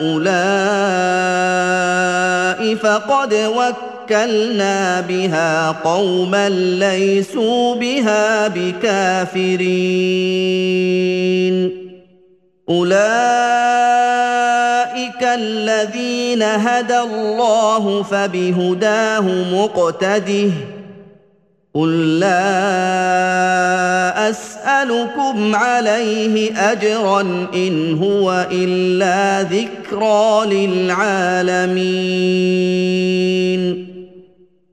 هؤلاء 0.00 0.24
فقد 2.74 3.34
وكلنا 3.34 5.00
بها 5.00 5.70
قوما 5.70 6.48
ليسوا 6.48 7.74
بها 7.74 8.48
بكافرين 8.48 9.94
اولئك 14.94 15.22
الذين 15.22 16.42
هدى 16.42 16.98
الله 16.98 18.02
فبهداه 18.02 19.20
مقتده 19.52 20.50
قل 21.74 22.18
لا 22.18 22.30
اسالكم 24.30 25.54
عليه 25.54 26.70
اجرا 26.72 27.20
ان 27.54 27.98
هو 28.02 28.46
الا 28.52 29.42
ذكرى 29.42 30.46
للعالمين 30.66 31.64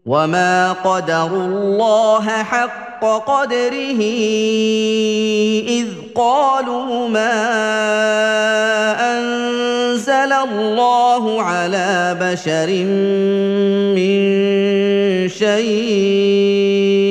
وما 0.05 0.73
قدروا 0.73 1.45
الله 1.45 2.25
حق 2.43 3.05
قدره 3.05 4.01
اذ 5.67 5.87
قالوا 6.15 7.07
ما 7.07 7.33
انزل 9.17 10.33
الله 10.33 11.41
على 11.41 12.17
بشر 12.21 12.69
من 13.95 14.21
شيء 15.29 17.10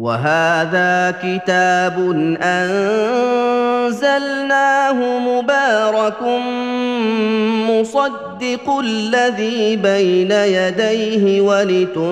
وهذا 0.00 1.14
كتاب 1.22 1.96
أنزلناه 3.62 3.98
مبارك 5.18 6.22
مصدق 7.70 8.78
الذي 8.84 9.76
بين 9.76 10.30
يديه 10.30 11.40
ولتنذر 11.40 12.10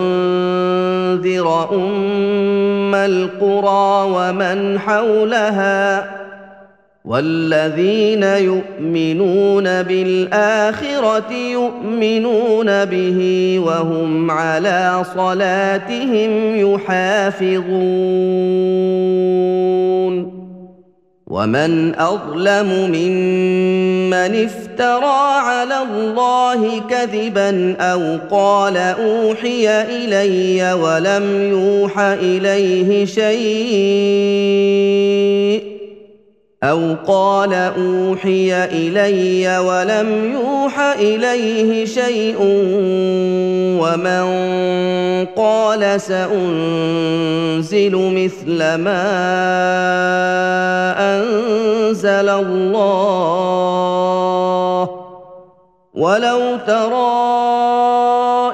أم 1.72 2.94
القرى 2.94 4.10
ومن 4.12 4.78
حولها 4.78 6.04
والذين 7.08 8.22
يؤمنون 8.22 9.64
بالآخرة 9.82 11.32
يؤمنون 11.32 12.84
به 12.84 13.18
وهم 13.64 14.30
على 14.30 15.04
صلاتهم 15.14 16.56
يحافظون. 16.56 17.68
ومن 21.26 21.94
أظلم 21.94 22.90
ممن 22.92 24.44
افترى 24.44 25.40
على 25.40 25.78
الله 25.82 26.80
كذبا 26.90 27.76
أو 27.80 28.18
قال 28.30 28.76
أوحي 28.76 29.82
إلي 29.82 30.72
ولم 30.72 31.50
يوح 31.50 31.98
إليه 31.98 33.04
شيء 33.04 34.58
أو 36.62 36.96
قال 37.06 37.54
اوحي 37.54 38.64
الي 38.64 39.58
ولم 39.58 40.32
يوح 40.32 40.78
اليه 40.80 41.84
شيء 41.84 42.36
ومن 43.78 44.26
قال 45.36 46.00
سانزل 46.00 47.94
مثل 47.94 48.74
ما 48.74 49.04
انزل 50.98 52.28
الله 52.28 53.28
ولو 55.94 56.56
ترى 56.66 58.17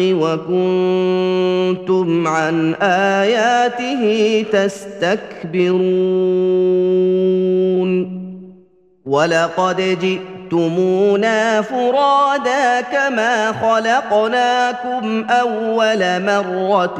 وكنتم 0.00 0.48
عن 2.26 2.74
آياته 2.82 4.44
تستكبرون. 4.52 5.82
ولقد 9.06 9.76
جئتمونا 10.00 11.62
فرادا 11.62 12.80
كما 12.80 13.52
خلقناكم 13.52 15.24
أول 15.30 16.22
مرة 16.22 16.98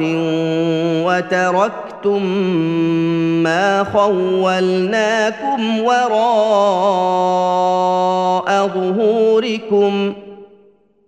وتركتم 1.05 2.23
ما 3.43 3.83
خولناكم 3.83 5.79
وراء 5.79 6.07
ظهوركم. 8.67 10.13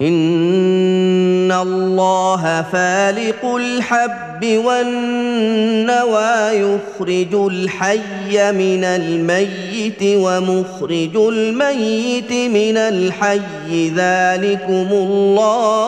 ان 0.00 1.52
الله 1.52 2.64
فالق 2.72 3.44
الحب 3.44 4.46
والنوى 4.64 6.50
يخرج 6.52 7.34
الحي 7.34 8.52
من 8.52 8.84
الميت 8.84 10.02
ومخرج 10.02 11.16
الميت 11.16 12.32
من 12.32 12.76
الحي. 12.76 13.88
ذلكم 13.88 14.88
الله 14.92 15.86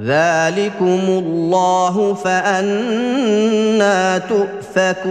ذلكم 0.00 1.00
الله 1.08 2.14
فأنا 2.14 4.18
تؤفكون. 4.18 5.10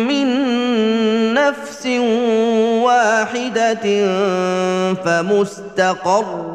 من 0.09 0.27
نفس 1.35 1.87
واحدة 2.83 3.87
فمستقر 4.95 6.55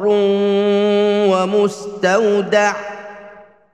ومستودع 1.30 2.89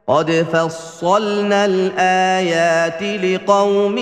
قد 0.08 0.46
فصلنا 0.52 1.64
الآيات 1.64 3.02
لقوم 3.02 3.98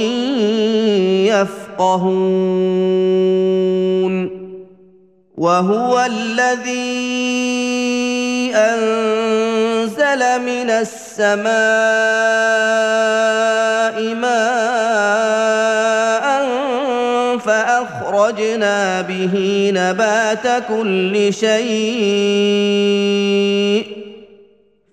يفقهون 1.86 2.34
وهو 5.36 6.06
الذي 6.06 6.94
أنزل 8.54 10.40
من 10.40 10.70
السماء 10.70 11.54
ماء 14.14 15.04
فأخرجنا 17.38 19.00
به 19.00 19.70
نبات 19.74 20.64
كل 20.68 21.34
شيء 21.34 22.64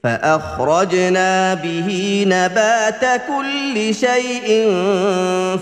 فأخرجنا 0.04 1.54
به 1.54 2.24
نبات 2.28 3.22
كل 3.28 3.96
شيء 3.96 4.70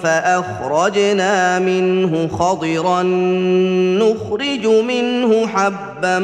فأخرجنا 0.04 1.60
منه 1.60 2.28
خضرا 2.28 3.04
نخرج 4.00 4.68
منه 4.68 5.48
حبا 5.48 6.20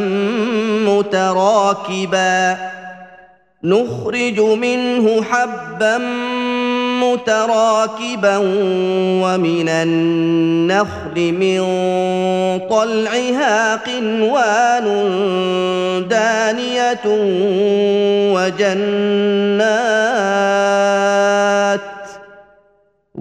متراكبا 0.86 2.57
نخرج 3.63 4.39
منه 4.39 5.24
حبا 5.24 5.66
متراكبا 5.76 6.34
ومن 9.23 9.69
النخل 9.69 11.15
من 11.15 11.59
طلعها 12.69 13.75
قنوان 13.75 14.85
دانية 16.09 17.05
وجنات 18.35 19.55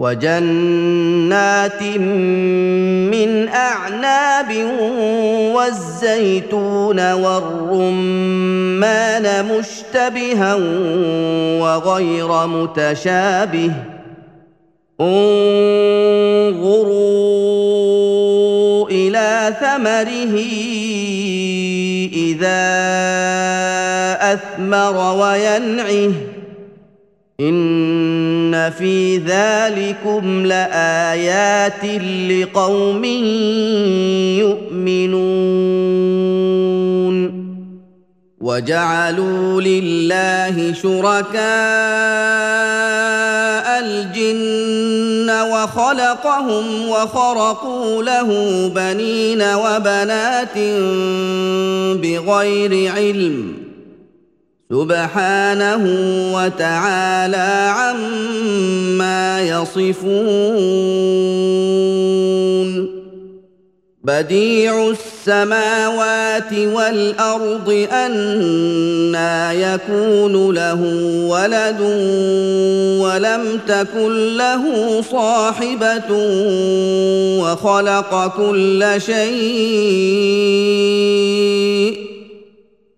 وجنات 0.05 1.83
من 3.13 3.49
أعناب 3.49 4.51
والزيتون 5.55 7.13
والرمان 7.13 8.47
مشتبها 9.45 10.55
وغير 11.61 12.47
متشابه 12.47 13.73
انظروا 15.01 15.25
إلى 18.91 19.57
ثمره 19.61 20.37
إذا 22.13 22.65
أثمر 24.33 24.97
وينعه 25.21 26.34
ان 27.41 28.71
في 28.71 29.17
ذلكم 29.19 30.47
لايات 30.47 31.85
لقوم 32.31 33.05
يؤمنون 34.39 35.75
وجعلوا 38.41 39.61
لله 39.61 40.73
شركاء 40.73 41.45
الجن 43.81 45.31
وخلقهم 45.31 46.89
وخرقوا 46.89 48.03
له 48.03 48.29
بنين 48.75 49.43
وبنات 49.43 50.59
بغير 51.99 52.93
علم 52.93 53.64
سبحانه 54.75 55.85
وتعالى 56.35 57.51
عما 57.79 59.43
يصفون. 59.43 59.95
بديع 64.05 64.75
السماوات 64.91 66.53
والأرض 66.53 67.87
انى 67.93 69.63
يكون 69.63 70.35
له 70.55 70.81
ولد 71.29 71.81
ولم 73.01 73.61
تكن 73.69 74.37
له 74.37 74.65
صاحبة 75.03 76.11
وخلق 77.41 78.37
كل 78.37 78.85
شيء. 78.99 80.45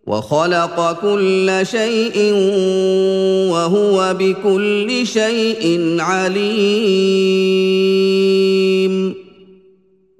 وخلق 0.06 0.92
كل 1.02 1.60
شيء 1.62 2.32
وهو 3.52 4.14
بكل 4.18 5.06
شيء 5.06 5.96
عليم. 6.00 7.46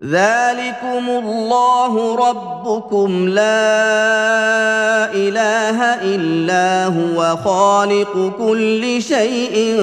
ذلكم 0.05 1.05
الله 1.23 1.93
ربكم 2.29 3.29
لا 3.29 5.15
إله 5.15 5.79
إلا 6.15 6.87
هو 6.87 7.37
خالق 7.45 8.33
كل 8.39 9.03
شيء 9.03 9.77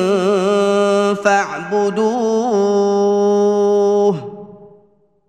فاعبدوه. 1.23 2.63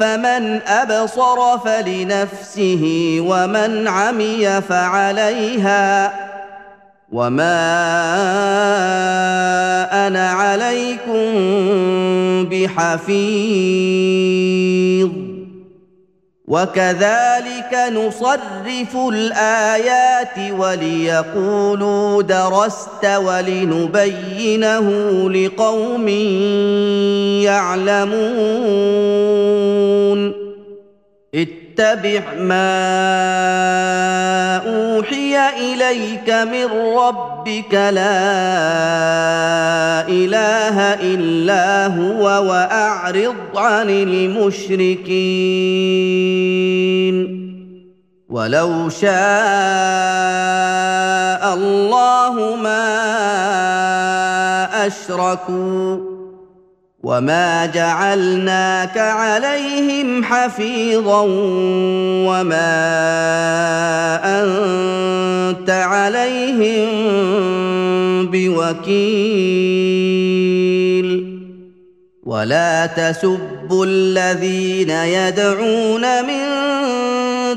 فمن 0.00 0.60
أبصر 0.66 1.58
فلنفسه 1.58 3.16
ومن 3.20 3.88
عمي 3.88 4.60
فعليها 4.60 6.14
وما 7.12 7.64
أنا 10.06 10.30
عليكم 10.30 11.34
بحفيظ 12.50 13.64
وكذلك 16.54 17.72
نصرف 17.92 18.96
الآيات 19.08 20.52
وليقولوا 20.58 22.22
درست 22.22 23.04
ولنبينه 23.04 24.86
لقوم 25.30 26.08
يعلمون. 27.42 28.44
اتبع 31.78 32.22
ما 32.38 32.76
أوحي 34.66 35.36
إليك 35.58 36.30
من 36.30 36.66
ربك 36.98 37.74
لا 37.74 38.14
إله 40.08 40.94
إلا 40.94 41.86
هو 41.86 42.22
وأعرض 42.22 43.34
عن 43.56 43.90
المشركين. 43.90 45.14
ولو 48.28 48.88
شاء 48.88 49.14
الله 51.54 52.56
ما 52.62 52.86
أشركوا. 54.86 56.13
وما 57.04 57.66
جعلناك 57.66 58.98
عليهم 58.98 60.24
حفيظا 60.24 61.20
وما 62.28 62.74
انت 64.40 65.70
عليهم 65.70 66.88
بوكيل 68.26 69.44
ولا 72.22 72.86
تسبوا 72.86 73.86
الذين 73.86 74.90
يدعون 74.90 76.24
من 76.24 76.44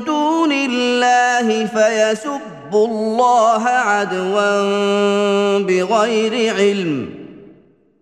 دون 0.06 0.52
الله 0.52 1.66
فيسبوا 1.66 2.86
الله 2.86 3.68
عدوا 3.68 5.58
بغير 5.58 6.54
علم 6.54 7.17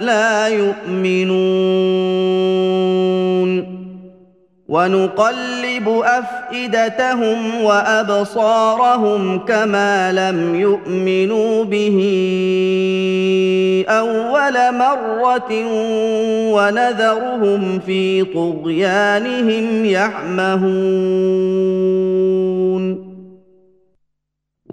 لا 0.00 0.48
يؤمنون. 0.48 1.76
ونقلب 4.68 5.88
أفئدتهم 5.88 7.62
وأبصارهم 7.62 9.38
كما 9.38 10.12
لم 10.12 10.54
يؤمنوا 10.54 11.64
به 11.64 11.98
أول 13.88 14.74
مرة 14.74 15.52
ونذرهم 16.52 17.78
في 17.78 18.24
طغيانهم 18.24 19.84
يعمهون. 19.84 20.76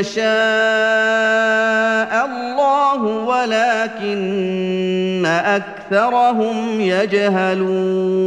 يشاء 0.00 0.26
الله 2.26 3.02
ولكن 3.02 4.26
اكثرهم 5.26 6.80
يجهلون 6.80 8.26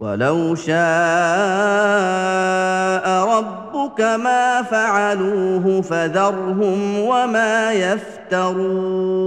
ولو 0.00 0.54
شاء 0.54 0.74
ربك 3.36 4.00
ما 4.00 4.62
فعلوه 4.62 5.82
فذرهم 5.82 6.98
وما 7.00 7.72
يفترون. 7.72 9.20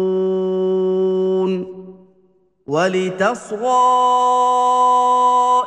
ولتصغى 2.67 3.83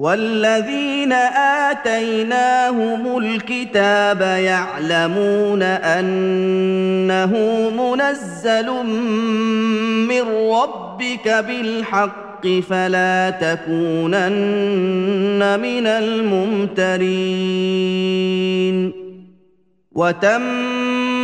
والذين 0.00 1.12
آتيناهم 1.68 3.18
الكتاب 3.18 4.20
يعلمون 4.20 5.62
أنه 5.62 7.32
منزل 7.70 8.70
من 10.08 10.22
ربك 10.52 11.28
بالحق 11.28 12.46
فلا 12.68 13.30
تكونن 13.30 13.90
من 15.60 15.86
الممترين. 15.86 17.00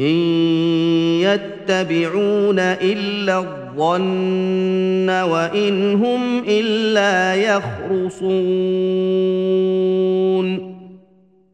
إن 0.00 0.16
يتبعون 1.20 2.58
إلا 2.58 3.38
الظن 3.38 5.10
وإن 5.10 5.94
هم 5.94 6.44
إلا 6.48 7.34
يخرصون. 7.34 8.40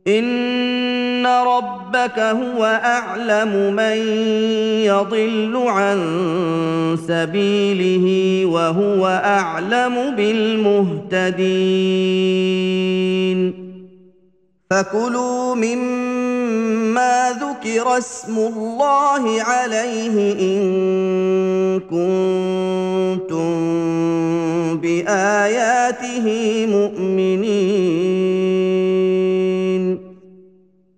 إن 0.09 1.27
ربك 1.27 2.19
هو 2.19 2.65
أعلم 2.85 3.75
من 3.75 3.97
يضل 4.85 5.57
عن 5.67 5.99
سبيله 7.09 8.47
وهو 8.47 9.07
أعلم 9.07 10.15
بالمهتدين. 10.17 11.27
فكلوا 14.71 15.55
مما 15.55 16.26
ذكر 17.67 17.99
اسم 17.99 18.39
الله 18.39 19.43
عليه 19.43 20.33
ان 20.41 21.81
كنتم 21.81 23.57
باياته 24.81 26.27
مؤمنين 26.67 28.27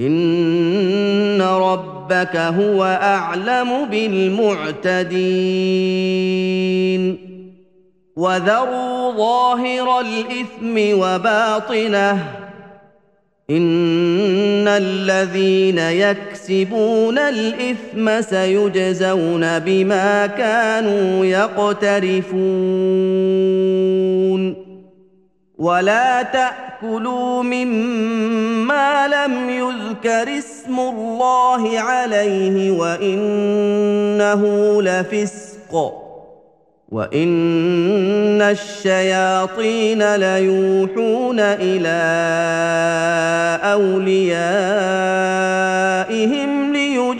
ان 0.00 1.42
ربك 1.42 2.36
هو 2.36 2.84
اعلم 2.84 3.84
بالمعتدين 3.90 5.12
وذروا 8.16 9.12
ظاهر 9.12 10.00
الاثم 10.00 10.98
وباطنه 11.00 12.42
ان 13.50 14.68
الذين 14.68 15.78
يكسبون 15.78 17.18
الاثم 17.18 18.20
سيجزون 18.20 19.58
بما 19.58 20.26
كانوا 20.26 21.24
يقترفون 21.24 22.32
ولا 25.62 26.22
تأكلوا 26.22 27.42
مما 27.42 29.08
لم 29.08 29.50
يذكر 29.50 30.38
اسم 30.38 30.80
الله 30.80 31.80
عليه 31.80 32.70
وإنه 32.70 34.42
لفسق 34.82 35.92
وإن 36.88 38.42
الشياطين 38.42 40.14
ليوحون 40.16 41.40
إلى 41.40 42.02
أوليائهم 43.72 44.32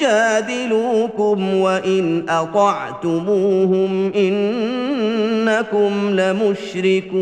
ليجادلوكم 0.02 1.54
وإن 1.54 2.28
أطعتموهم 2.28 4.12
إنكم 4.12 5.92
لمشركون. 6.10 7.12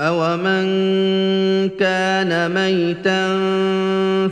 أومن 0.00 0.66
كان 1.68 2.50
ميتا 2.54 3.38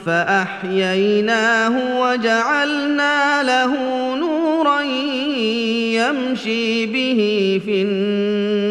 فأحييناه 0.07 2.01
وجعلنا 2.01 3.43
له 3.43 3.75
نورا 4.17 4.81
يمشي 5.93 6.87
به 6.87 7.61
في 7.65 7.83
الناس 7.83 8.71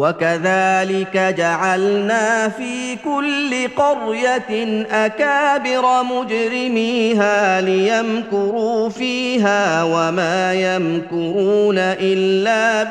وكذلك 0.00 1.16
جعلنا 1.16 2.48
في 2.48 2.96
كل 2.96 3.68
قرية 3.76 4.84
أكابر 4.90 6.02
مجرميها 6.02 7.60
ليمكروا 7.60 8.88
فيها 8.88 9.82
وما 9.84 10.54
يمكرون 10.54 11.78
إلا 11.78 12.82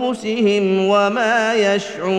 بأنفسهم 0.00 0.88
وما 0.88 1.54
يشعرون 1.54 2.18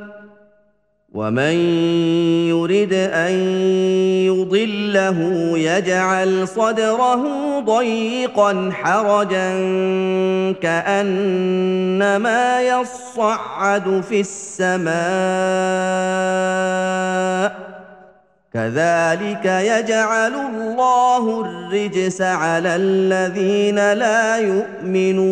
ومن 1.13 1.55
يرد 2.47 2.93
أن 2.93 3.31
يضله 4.31 5.17
يجعل 5.57 6.47
صدره 6.47 7.23
ضيقا 7.59 8.71
حرجا 8.73 9.51
كأنما 10.61 12.61
يصعد 12.61 14.03
في 14.09 14.19
السماء 14.19 14.91
كذلك 18.53 19.45
يجعل 19.45 20.33
الله 20.33 21.41
الرجس 21.41 22.21
على 22.21 22.75
الذين 22.75 23.93
لا 23.93 24.37
يؤمنون 24.37 25.31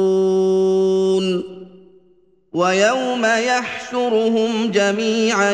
ويوم 2.53 3.25
يحشرهم 3.25 4.71
جميعا 4.71 5.51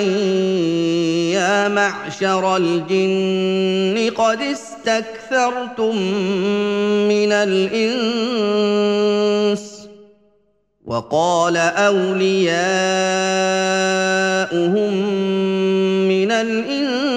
يا 1.37 1.67
معشر 1.67 2.57
الجن 2.57 4.11
قد 4.15 4.41
استكثرتم 4.41 5.97
من 7.07 7.31
الإنس. 7.31 8.57
وقال 10.85 11.57
أولياؤهم 11.57 12.57
من 16.07 16.31
الإنس 16.31 17.16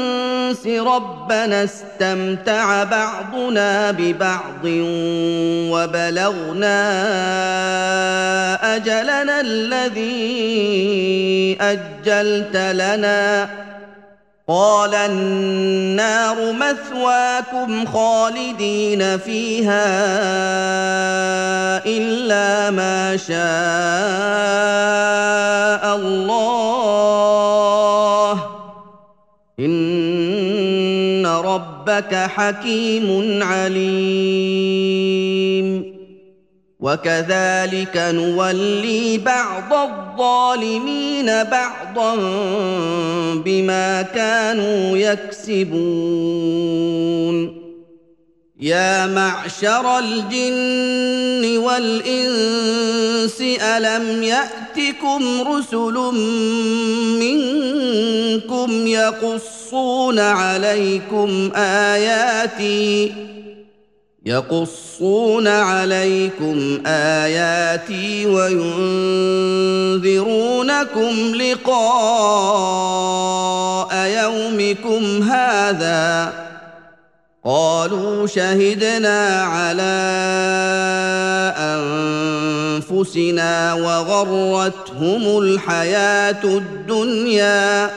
ربنا 0.67 1.65
استمتع 1.65 2.85
بعضنا 2.85 3.91
ببعض 3.91 4.65
وبلغنا 5.73 6.77
أجلنا 8.77 9.41
الذي 9.41 10.11
أجلت 11.61 12.57
لنا. 12.57 13.49
قال 14.49 14.95
النار 14.95 16.53
مثواكم 16.53 17.87
خالدين 17.87 19.19
فيها 19.19 19.87
إلا 21.87 22.71
ما 22.71 23.17
شاء 23.17 23.37
الله. 25.97 27.60
ربك 31.91 32.15
حكيم 32.15 33.39
عليم. 33.43 34.91
وكذلك 36.81 37.97
نولي 37.97 39.19
بعض 39.19 39.73
الظالمين 39.73 41.27
بعضا 41.27 42.17
بما 43.35 44.03
كانوا 44.03 44.97
يكسبون. 44.97 45.91
يا 48.61 49.07
معشر 49.07 49.99
الجن 49.99 51.59
والإنس 51.59 53.41
ألم 53.41 54.23
يأتكم 54.23 55.23
رسل 55.49 55.95
منكم 57.21 58.87
يقصون 58.87 59.60
عليكم 60.19 61.51
آياتي 61.57 63.13
يقصون 64.27 65.47
عليكم 65.49 66.79
آياتي 66.87 68.27
وينذرونكم 68.27 70.15
لقاء 71.35 72.71
يومكم 74.07 75.23
هذا 75.23 76.33
قالوا 77.45 78.27
شهدنا 78.27 79.43
على 79.43 80.01
أنفسنا 82.91 83.75
وغرتهم 83.75 85.39
الحياة 85.39 86.45
الدنيا 86.45 87.91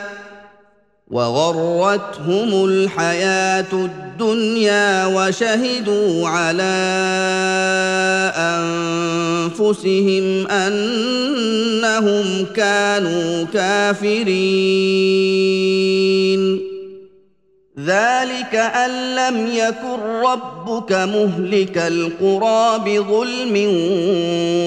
وغرتهم 1.14 2.66
الحياة 2.66 3.72
الدنيا 3.74 5.06
وشهدوا 5.06 6.28
على 6.28 6.64
أنفسهم 9.60 10.48
أنهم 10.48 12.26
كانوا 12.56 13.44
كافرين. 13.54 14.34
ذلك 17.80 18.56
أن 18.56 19.16
لم 19.16 19.48
يكن 19.54 20.00
ربك 20.26 20.92
مهلك 20.92 21.78
القرى 21.78 22.80
بظلم 22.86 23.56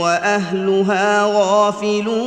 وأهلها 0.01 1.25
غافلون. 1.27 2.27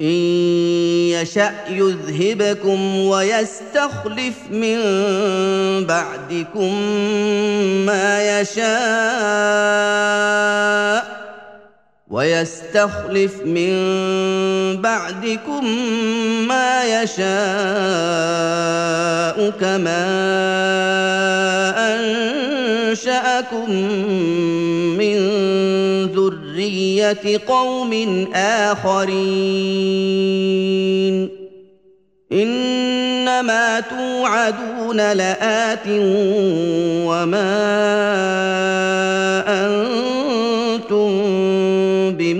ان 0.00 0.06
يشا 1.16 1.52
يذهبكم 1.68 2.96
ويستخلف 2.96 4.34
من 4.50 4.78
بعدكم 5.86 6.74
ما 7.86 8.40
يشاء 8.40 8.66
ويستخلف 12.10 13.42
من 13.42 13.72
بعدكم 14.80 15.64
ما 16.48 17.02
يشاء 17.02 17.26
كما 19.50 20.06
أنشأكم 21.94 23.70
من 24.98 25.16
ذرية 26.06 27.40
قوم 27.48 27.92
آخرين. 28.34 29.76
إنما 32.32 33.80
توعدون 33.80 35.12
لآت 35.12 35.86
وما 37.06 37.56
أنتم 39.48 40.05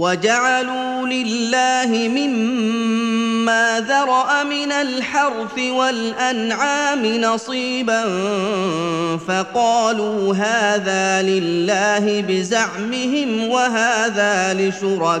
وجعلوا 0.00 1.06
لله 1.06 2.08
مما 2.08 3.84
ذرأ 3.88 4.42
من 4.44 4.72
الحرث 4.72 5.58
والأنعام 5.58 7.06
نصيبا 7.06 8.04
فقالوا 9.28 10.34
هذا 10.34 11.22
لله 11.22 12.24
بزعمهم 12.28 13.48
وهذا 13.48 14.54
لشركائنا 14.54 15.20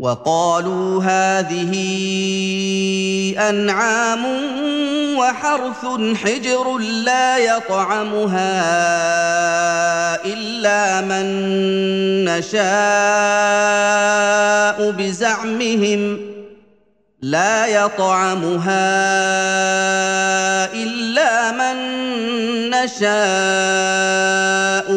وقالوا 0.00 1.02
هذه 1.04 1.72
أنعام 3.38 4.24
وحرث 5.16 5.86
حجر 6.14 6.78
لا 6.78 7.38
يطعمها 7.38 8.50
إلا 10.24 11.00
من 11.00 11.26
نشاء 12.24 12.60
بزعمهم 14.90 16.29
لا 17.22 17.66
يطعمها 17.66 18.80
إلا 20.72 21.52
من 21.52 21.76
نشاء 22.70 23.00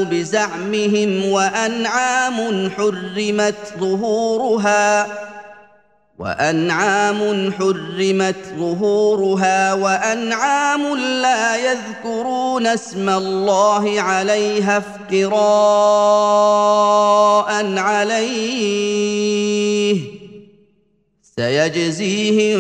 بزعمهم 0.04 1.26
وأنعام 1.30 2.70
حرمت 2.78 3.56
ظهورها 3.80 5.08
وأنعام 6.20 7.54
حرمت 7.60 8.36
ظهورها 8.60 9.74
وأنعام 9.74 10.98
لا 10.98 11.56
يذكرون 11.56 12.68
اسم 12.68 13.10
الله 13.10 14.02
عليها 14.02 14.78
افتراء 14.78 15.44
عليه. 17.78 18.94
سيجزيهم 21.36 22.60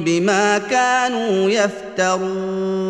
بما 0.00 0.58
كانوا 0.58 1.50
يفترون. 1.50 2.80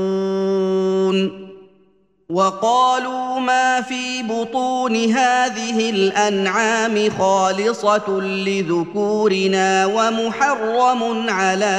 وقالوا 2.31 3.41
ما 3.41 3.81
في 3.81 4.23
بطون 4.23 4.97
هذه 5.13 5.91
الأنعام 5.91 7.11
خالصة 7.19 8.21
لذكورنا 8.21 9.87
ومحرم 9.87 11.31
على 11.31 11.77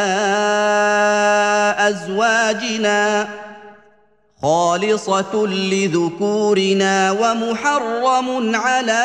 أزواجنا. 1.77 3.40
خالصة 4.41 5.47
لذكورنا 5.47 7.11
ومحرم 7.11 8.55
على 8.55 9.03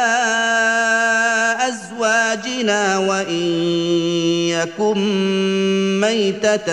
أزواجنا 1.69 2.99
وإن 2.99 3.45
يكن 4.49 4.99
ميتة 6.01 6.67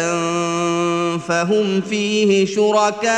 فهم 1.17 1.81
فيه 1.81 2.45
شركاء 2.45 3.13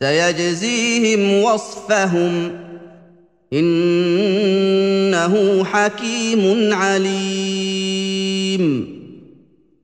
سيجزيهم 0.00 1.42
وصفهم 1.42 2.52
إنه 3.52 5.34
حكيم 5.64 6.74
عليم 6.74 8.20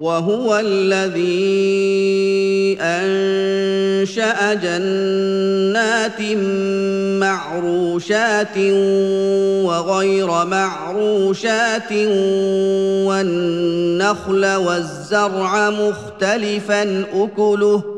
وهو 0.00 0.58
الذي 0.58 1.58
أنشأ 2.80 4.54
جنات 4.54 6.20
معروشات 7.20 8.58
وغير 9.66 10.44
معروشات 10.44 11.92
والنخل 13.08 14.46
والزرع 14.56 15.70
مختلفا 15.70 17.04
أكله 17.14 17.97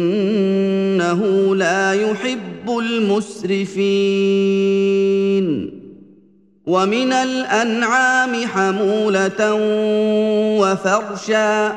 إنه 1.11 1.55
لا 1.55 1.93
يحب 1.93 2.77
المسرفين. 2.79 3.81
ومن 6.65 7.13
الأنعام 7.13 8.45
حمولة 8.45 9.53
وفرشا. 10.61 11.75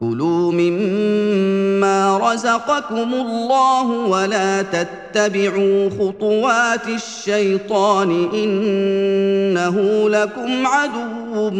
كلوا 0.00 0.52
مما 0.52 2.32
رزقكم 2.32 3.14
الله 3.14 3.90
ولا 3.90 4.62
تتبعوا 4.62 5.90
خطوات 5.90 6.88
الشيطان 6.88 8.28
إنه 8.34 10.08
لكم 10.08 10.66
عدو 10.66 11.50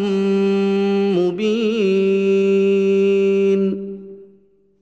مبين. 1.16 1.86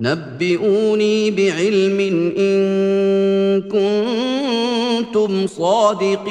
نبئوني 0.00 1.30
بعلم 1.30 2.00
إن 2.38 2.58
كنتم 3.62 5.46
صادقين. 5.46 6.28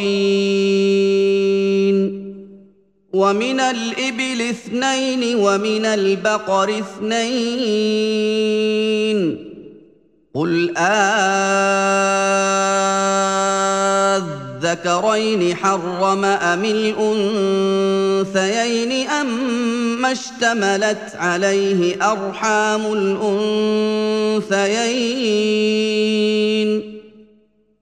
ومن 3.13 3.59
الإبل 3.59 4.41
اثنين 4.41 5.35
ومن 5.35 5.85
البقر 5.85 6.69
اثنين. 6.69 7.87
قل 10.35 10.77
اذكرين 14.63 15.55
حرم 15.55 16.25
أم 16.25 16.65
الأنثيين 18.25 19.09
اما 19.09 20.11
اشتملت 20.11 21.15
عليه 21.15 22.11
أرحام 22.11 22.93
الأنثيين 24.53 24.97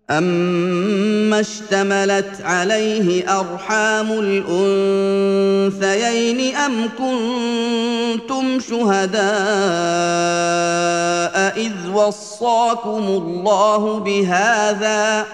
اما 0.09 1.39
اشتملت 1.39 2.41
عليه 2.41 3.39
أرحام 3.39 4.11
الأنثيين 5.71 6.55
أم 6.55 6.89
كنتم 6.97 8.59
شهداء 8.59 9.25
إذ 11.57 11.73
وصاكم 11.93 13.03
الله 13.07 13.99
بهذا 13.99 15.25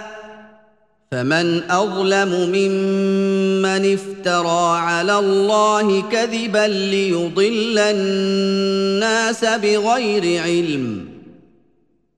فمن 1.12 1.72
أظلم 1.72 2.30
ممن 2.30 3.94
افترى 3.94 4.78
على 4.80 5.20
الله 5.20 6.02
كذبا 6.02 6.68
ليضل 6.68 7.78
الناس 7.78 9.46
بغير 9.46 10.42
علم. 10.42 11.06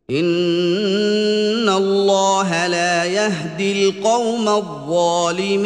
إن 0.09 1.69
الله 1.69 2.67
لا 2.67 3.03
يهدي 3.05 3.89
القوم 3.89 4.49
الظالمين. 4.49 5.63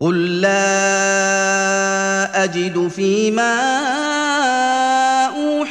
قل 0.00 0.40
لا 0.40 0.84
أجد 2.44 2.88
فيما 2.88 4.15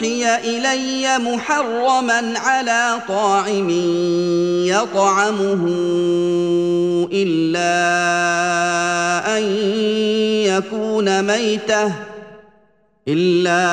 أوحي 0.05 0.57
إلي 0.57 1.17
محرما 1.17 2.33
على 2.39 3.01
طاعم 3.07 3.69
يطعمه 4.65 5.65
إلا 7.13 7.77
أن 9.37 9.43
يكون 10.45 11.23
ميته 11.23 11.91
إلا 13.07 13.65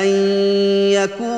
أن 0.00 0.06
يكون 0.92 1.37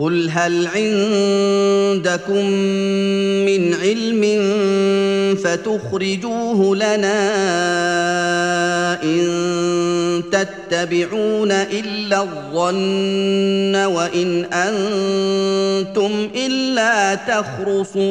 قل 0.00 0.30
هل 0.30 0.66
عندكم 0.66 2.46
من 3.44 3.74
علم 3.74 4.22
فتخرجوه 5.36 6.76
لنا 6.76 7.20
ان 9.02 10.22
تتبعون 10.32 11.52
الا 11.52 12.22
الظن 12.22 13.76
وان 13.76 14.44
أنتم 14.44 16.30
الا 16.36 17.14
تخرصون 17.14 18.10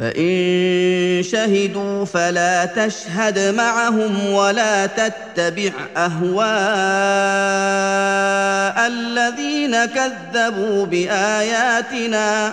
فإن 0.00 1.22
شهدوا 1.22 2.04
فلا 2.04 2.64
تشهد 2.64 3.38
معهم 3.54 4.32
ولا 4.32 4.86
تتبع 4.86 5.70
أهواء 5.96 6.40
الذين 8.86 9.84
كذبوا 9.84 10.86
بآياتنا. 10.86 12.52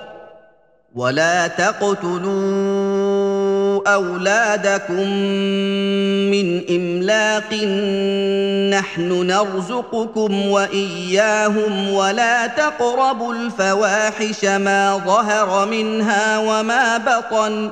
ولا 0.95 1.47
تقتلوا 1.47 2.31
اولادكم 3.93 5.09
من 6.31 6.61
املاق 6.69 7.53
نحن 8.79 9.27
نرزقكم 9.27 10.47
واياهم 10.47 11.93
ولا 11.93 12.47
تقربوا 12.47 13.33
الفواحش 13.33 14.45
ما 14.45 14.97
ظهر 15.05 15.65
منها 15.65 16.37
وما 16.37 16.97
بطن 16.97 17.71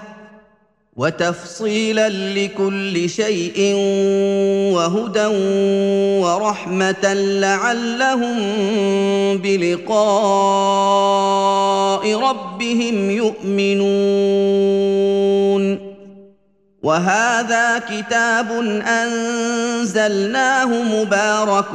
وتفصيلا 0.95 2.09
لكل 2.09 3.09
شيء 3.09 3.75
وهدى 4.75 5.25
ورحمة 6.25 7.13
لعلهم 7.13 8.37
بلقاء 9.37 10.01
ربهم 12.15 13.11
يؤمنون. 13.11 14.31
وهذا 16.83 17.79
كتاب 17.79 18.51
أنزلناه 18.87 20.65
مبارك 20.65 21.71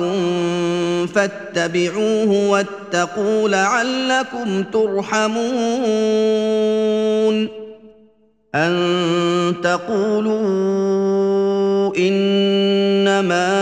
فاتبعوه 1.14 2.50
واتقوا 2.50 3.48
لعلكم 3.48 4.62
ترحمون. 4.62 5.26
أن 8.56 9.54
تقولوا 9.62 10.46
إنما 11.96 13.52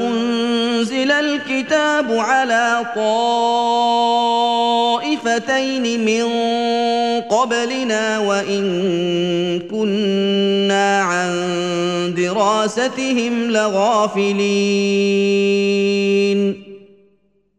أنزل 0.00 1.10
الكتاب 1.12 2.12
على 2.12 2.80
طائفتين 2.96 4.44
من 6.04 6.24
قبلنا 7.20 8.18
وإن 8.18 8.64
كنا 9.70 11.00
عن 11.00 11.34
دراستهم 12.16 13.50
لغافلين. 13.50 14.84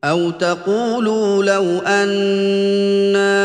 أو 0.04 0.30
تقولوا 0.30 1.44
لو 1.44 1.80
أنا 1.88 3.36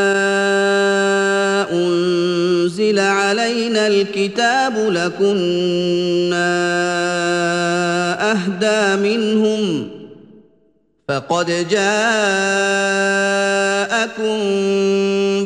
أنزل 1.71 2.99
علينا 2.99 3.87
الكتاب 3.87 4.73
لكنا 4.77 6.51
أهدى 8.31 9.01
منهم 9.01 9.89
فقد 11.07 11.45
جاءكم 11.47 11.81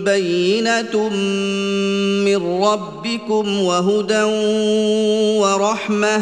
بينة 0.04 1.10
من 2.26 2.64
ربكم 2.64 3.60
وهدى 3.60 4.24
ورحمة 5.42 6.22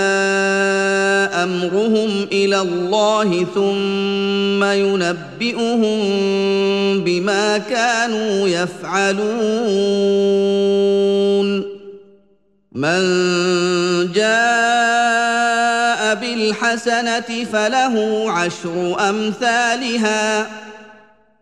أمرهم 1.43 2.27
إلى 2.31 2.61
الله 2.61 3.45
ثم 3.55 4.63
ينبئهم 4.63 5.99
بما 7.03 7.57
كانوا 7.57 8.47
يفعلون. 8.47 10.11
من 12.71 13.01
جاء 14.11 16.15
بالحسنة 16.15 17.45
فله 17.53 18.25
عشر 18.31 19.09
أمثالها. 19.09 20.47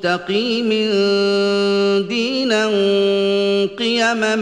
مستقيم 0.00 0.68
دينا 2.08 2.66
قيما 3.78 4.36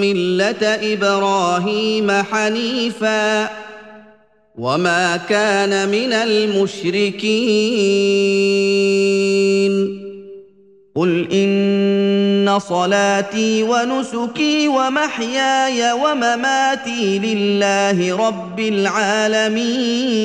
ملة 0.00 0.62
إبراهيم 0.92 2.10
حنيفا 2.10 3.50
وما 4.58 5.16
كان 5.16 5.88
من 5.88 6.12
المشركين 6.12 7.24
قل 10.94 11.28
إن 11.32 12.58
صلاتي 12.58 13.62
ونسكي 13.62 14.68
ومحياي 14.68 15.92
ومماتي 15.92 17.18
لله 17.18 18.16
رب 18.28 18.60
العالمين 18.60 20.24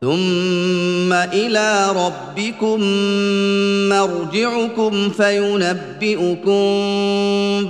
ثم 0.00 1.12
إلى 1.12 1.92
ربكم 1.92 2.80
مرجعكم 3.88 5.10
فينبئكم 5.10 6.60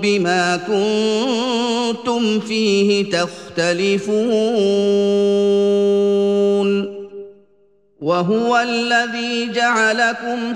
بما 0.02 0.56
كنتم 0.56 2.40
فيه 2.40 3.10
تختلفون. 3.10 4.28
وهو 8.00 8.59
الذي 8.59 9.52
جعلكم 9.52 10.55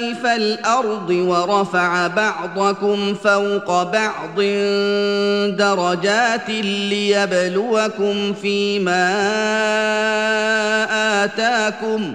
خلائف 0.00 0.26
الأرض 0.26 1.10
ورفع 1.10 2.06
بعضكم 2.06 3.14
فوق 3.14 3.82
بعض 3.82 4.40
درجات 5.56 6.50
ليبلوكم 6.90 8.32
فيما 8.32 9.10
آتاكم. 11.24 12.14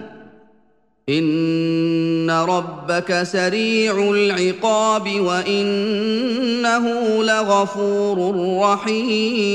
إن 1.10 2.32
ربك 2.32 3.24
سريع 3.24 4.12
العقاب 4.12 5.20
وإنه 5.20 6.84
لغفور 7.24 8.36
رحيم. 8.62 9.46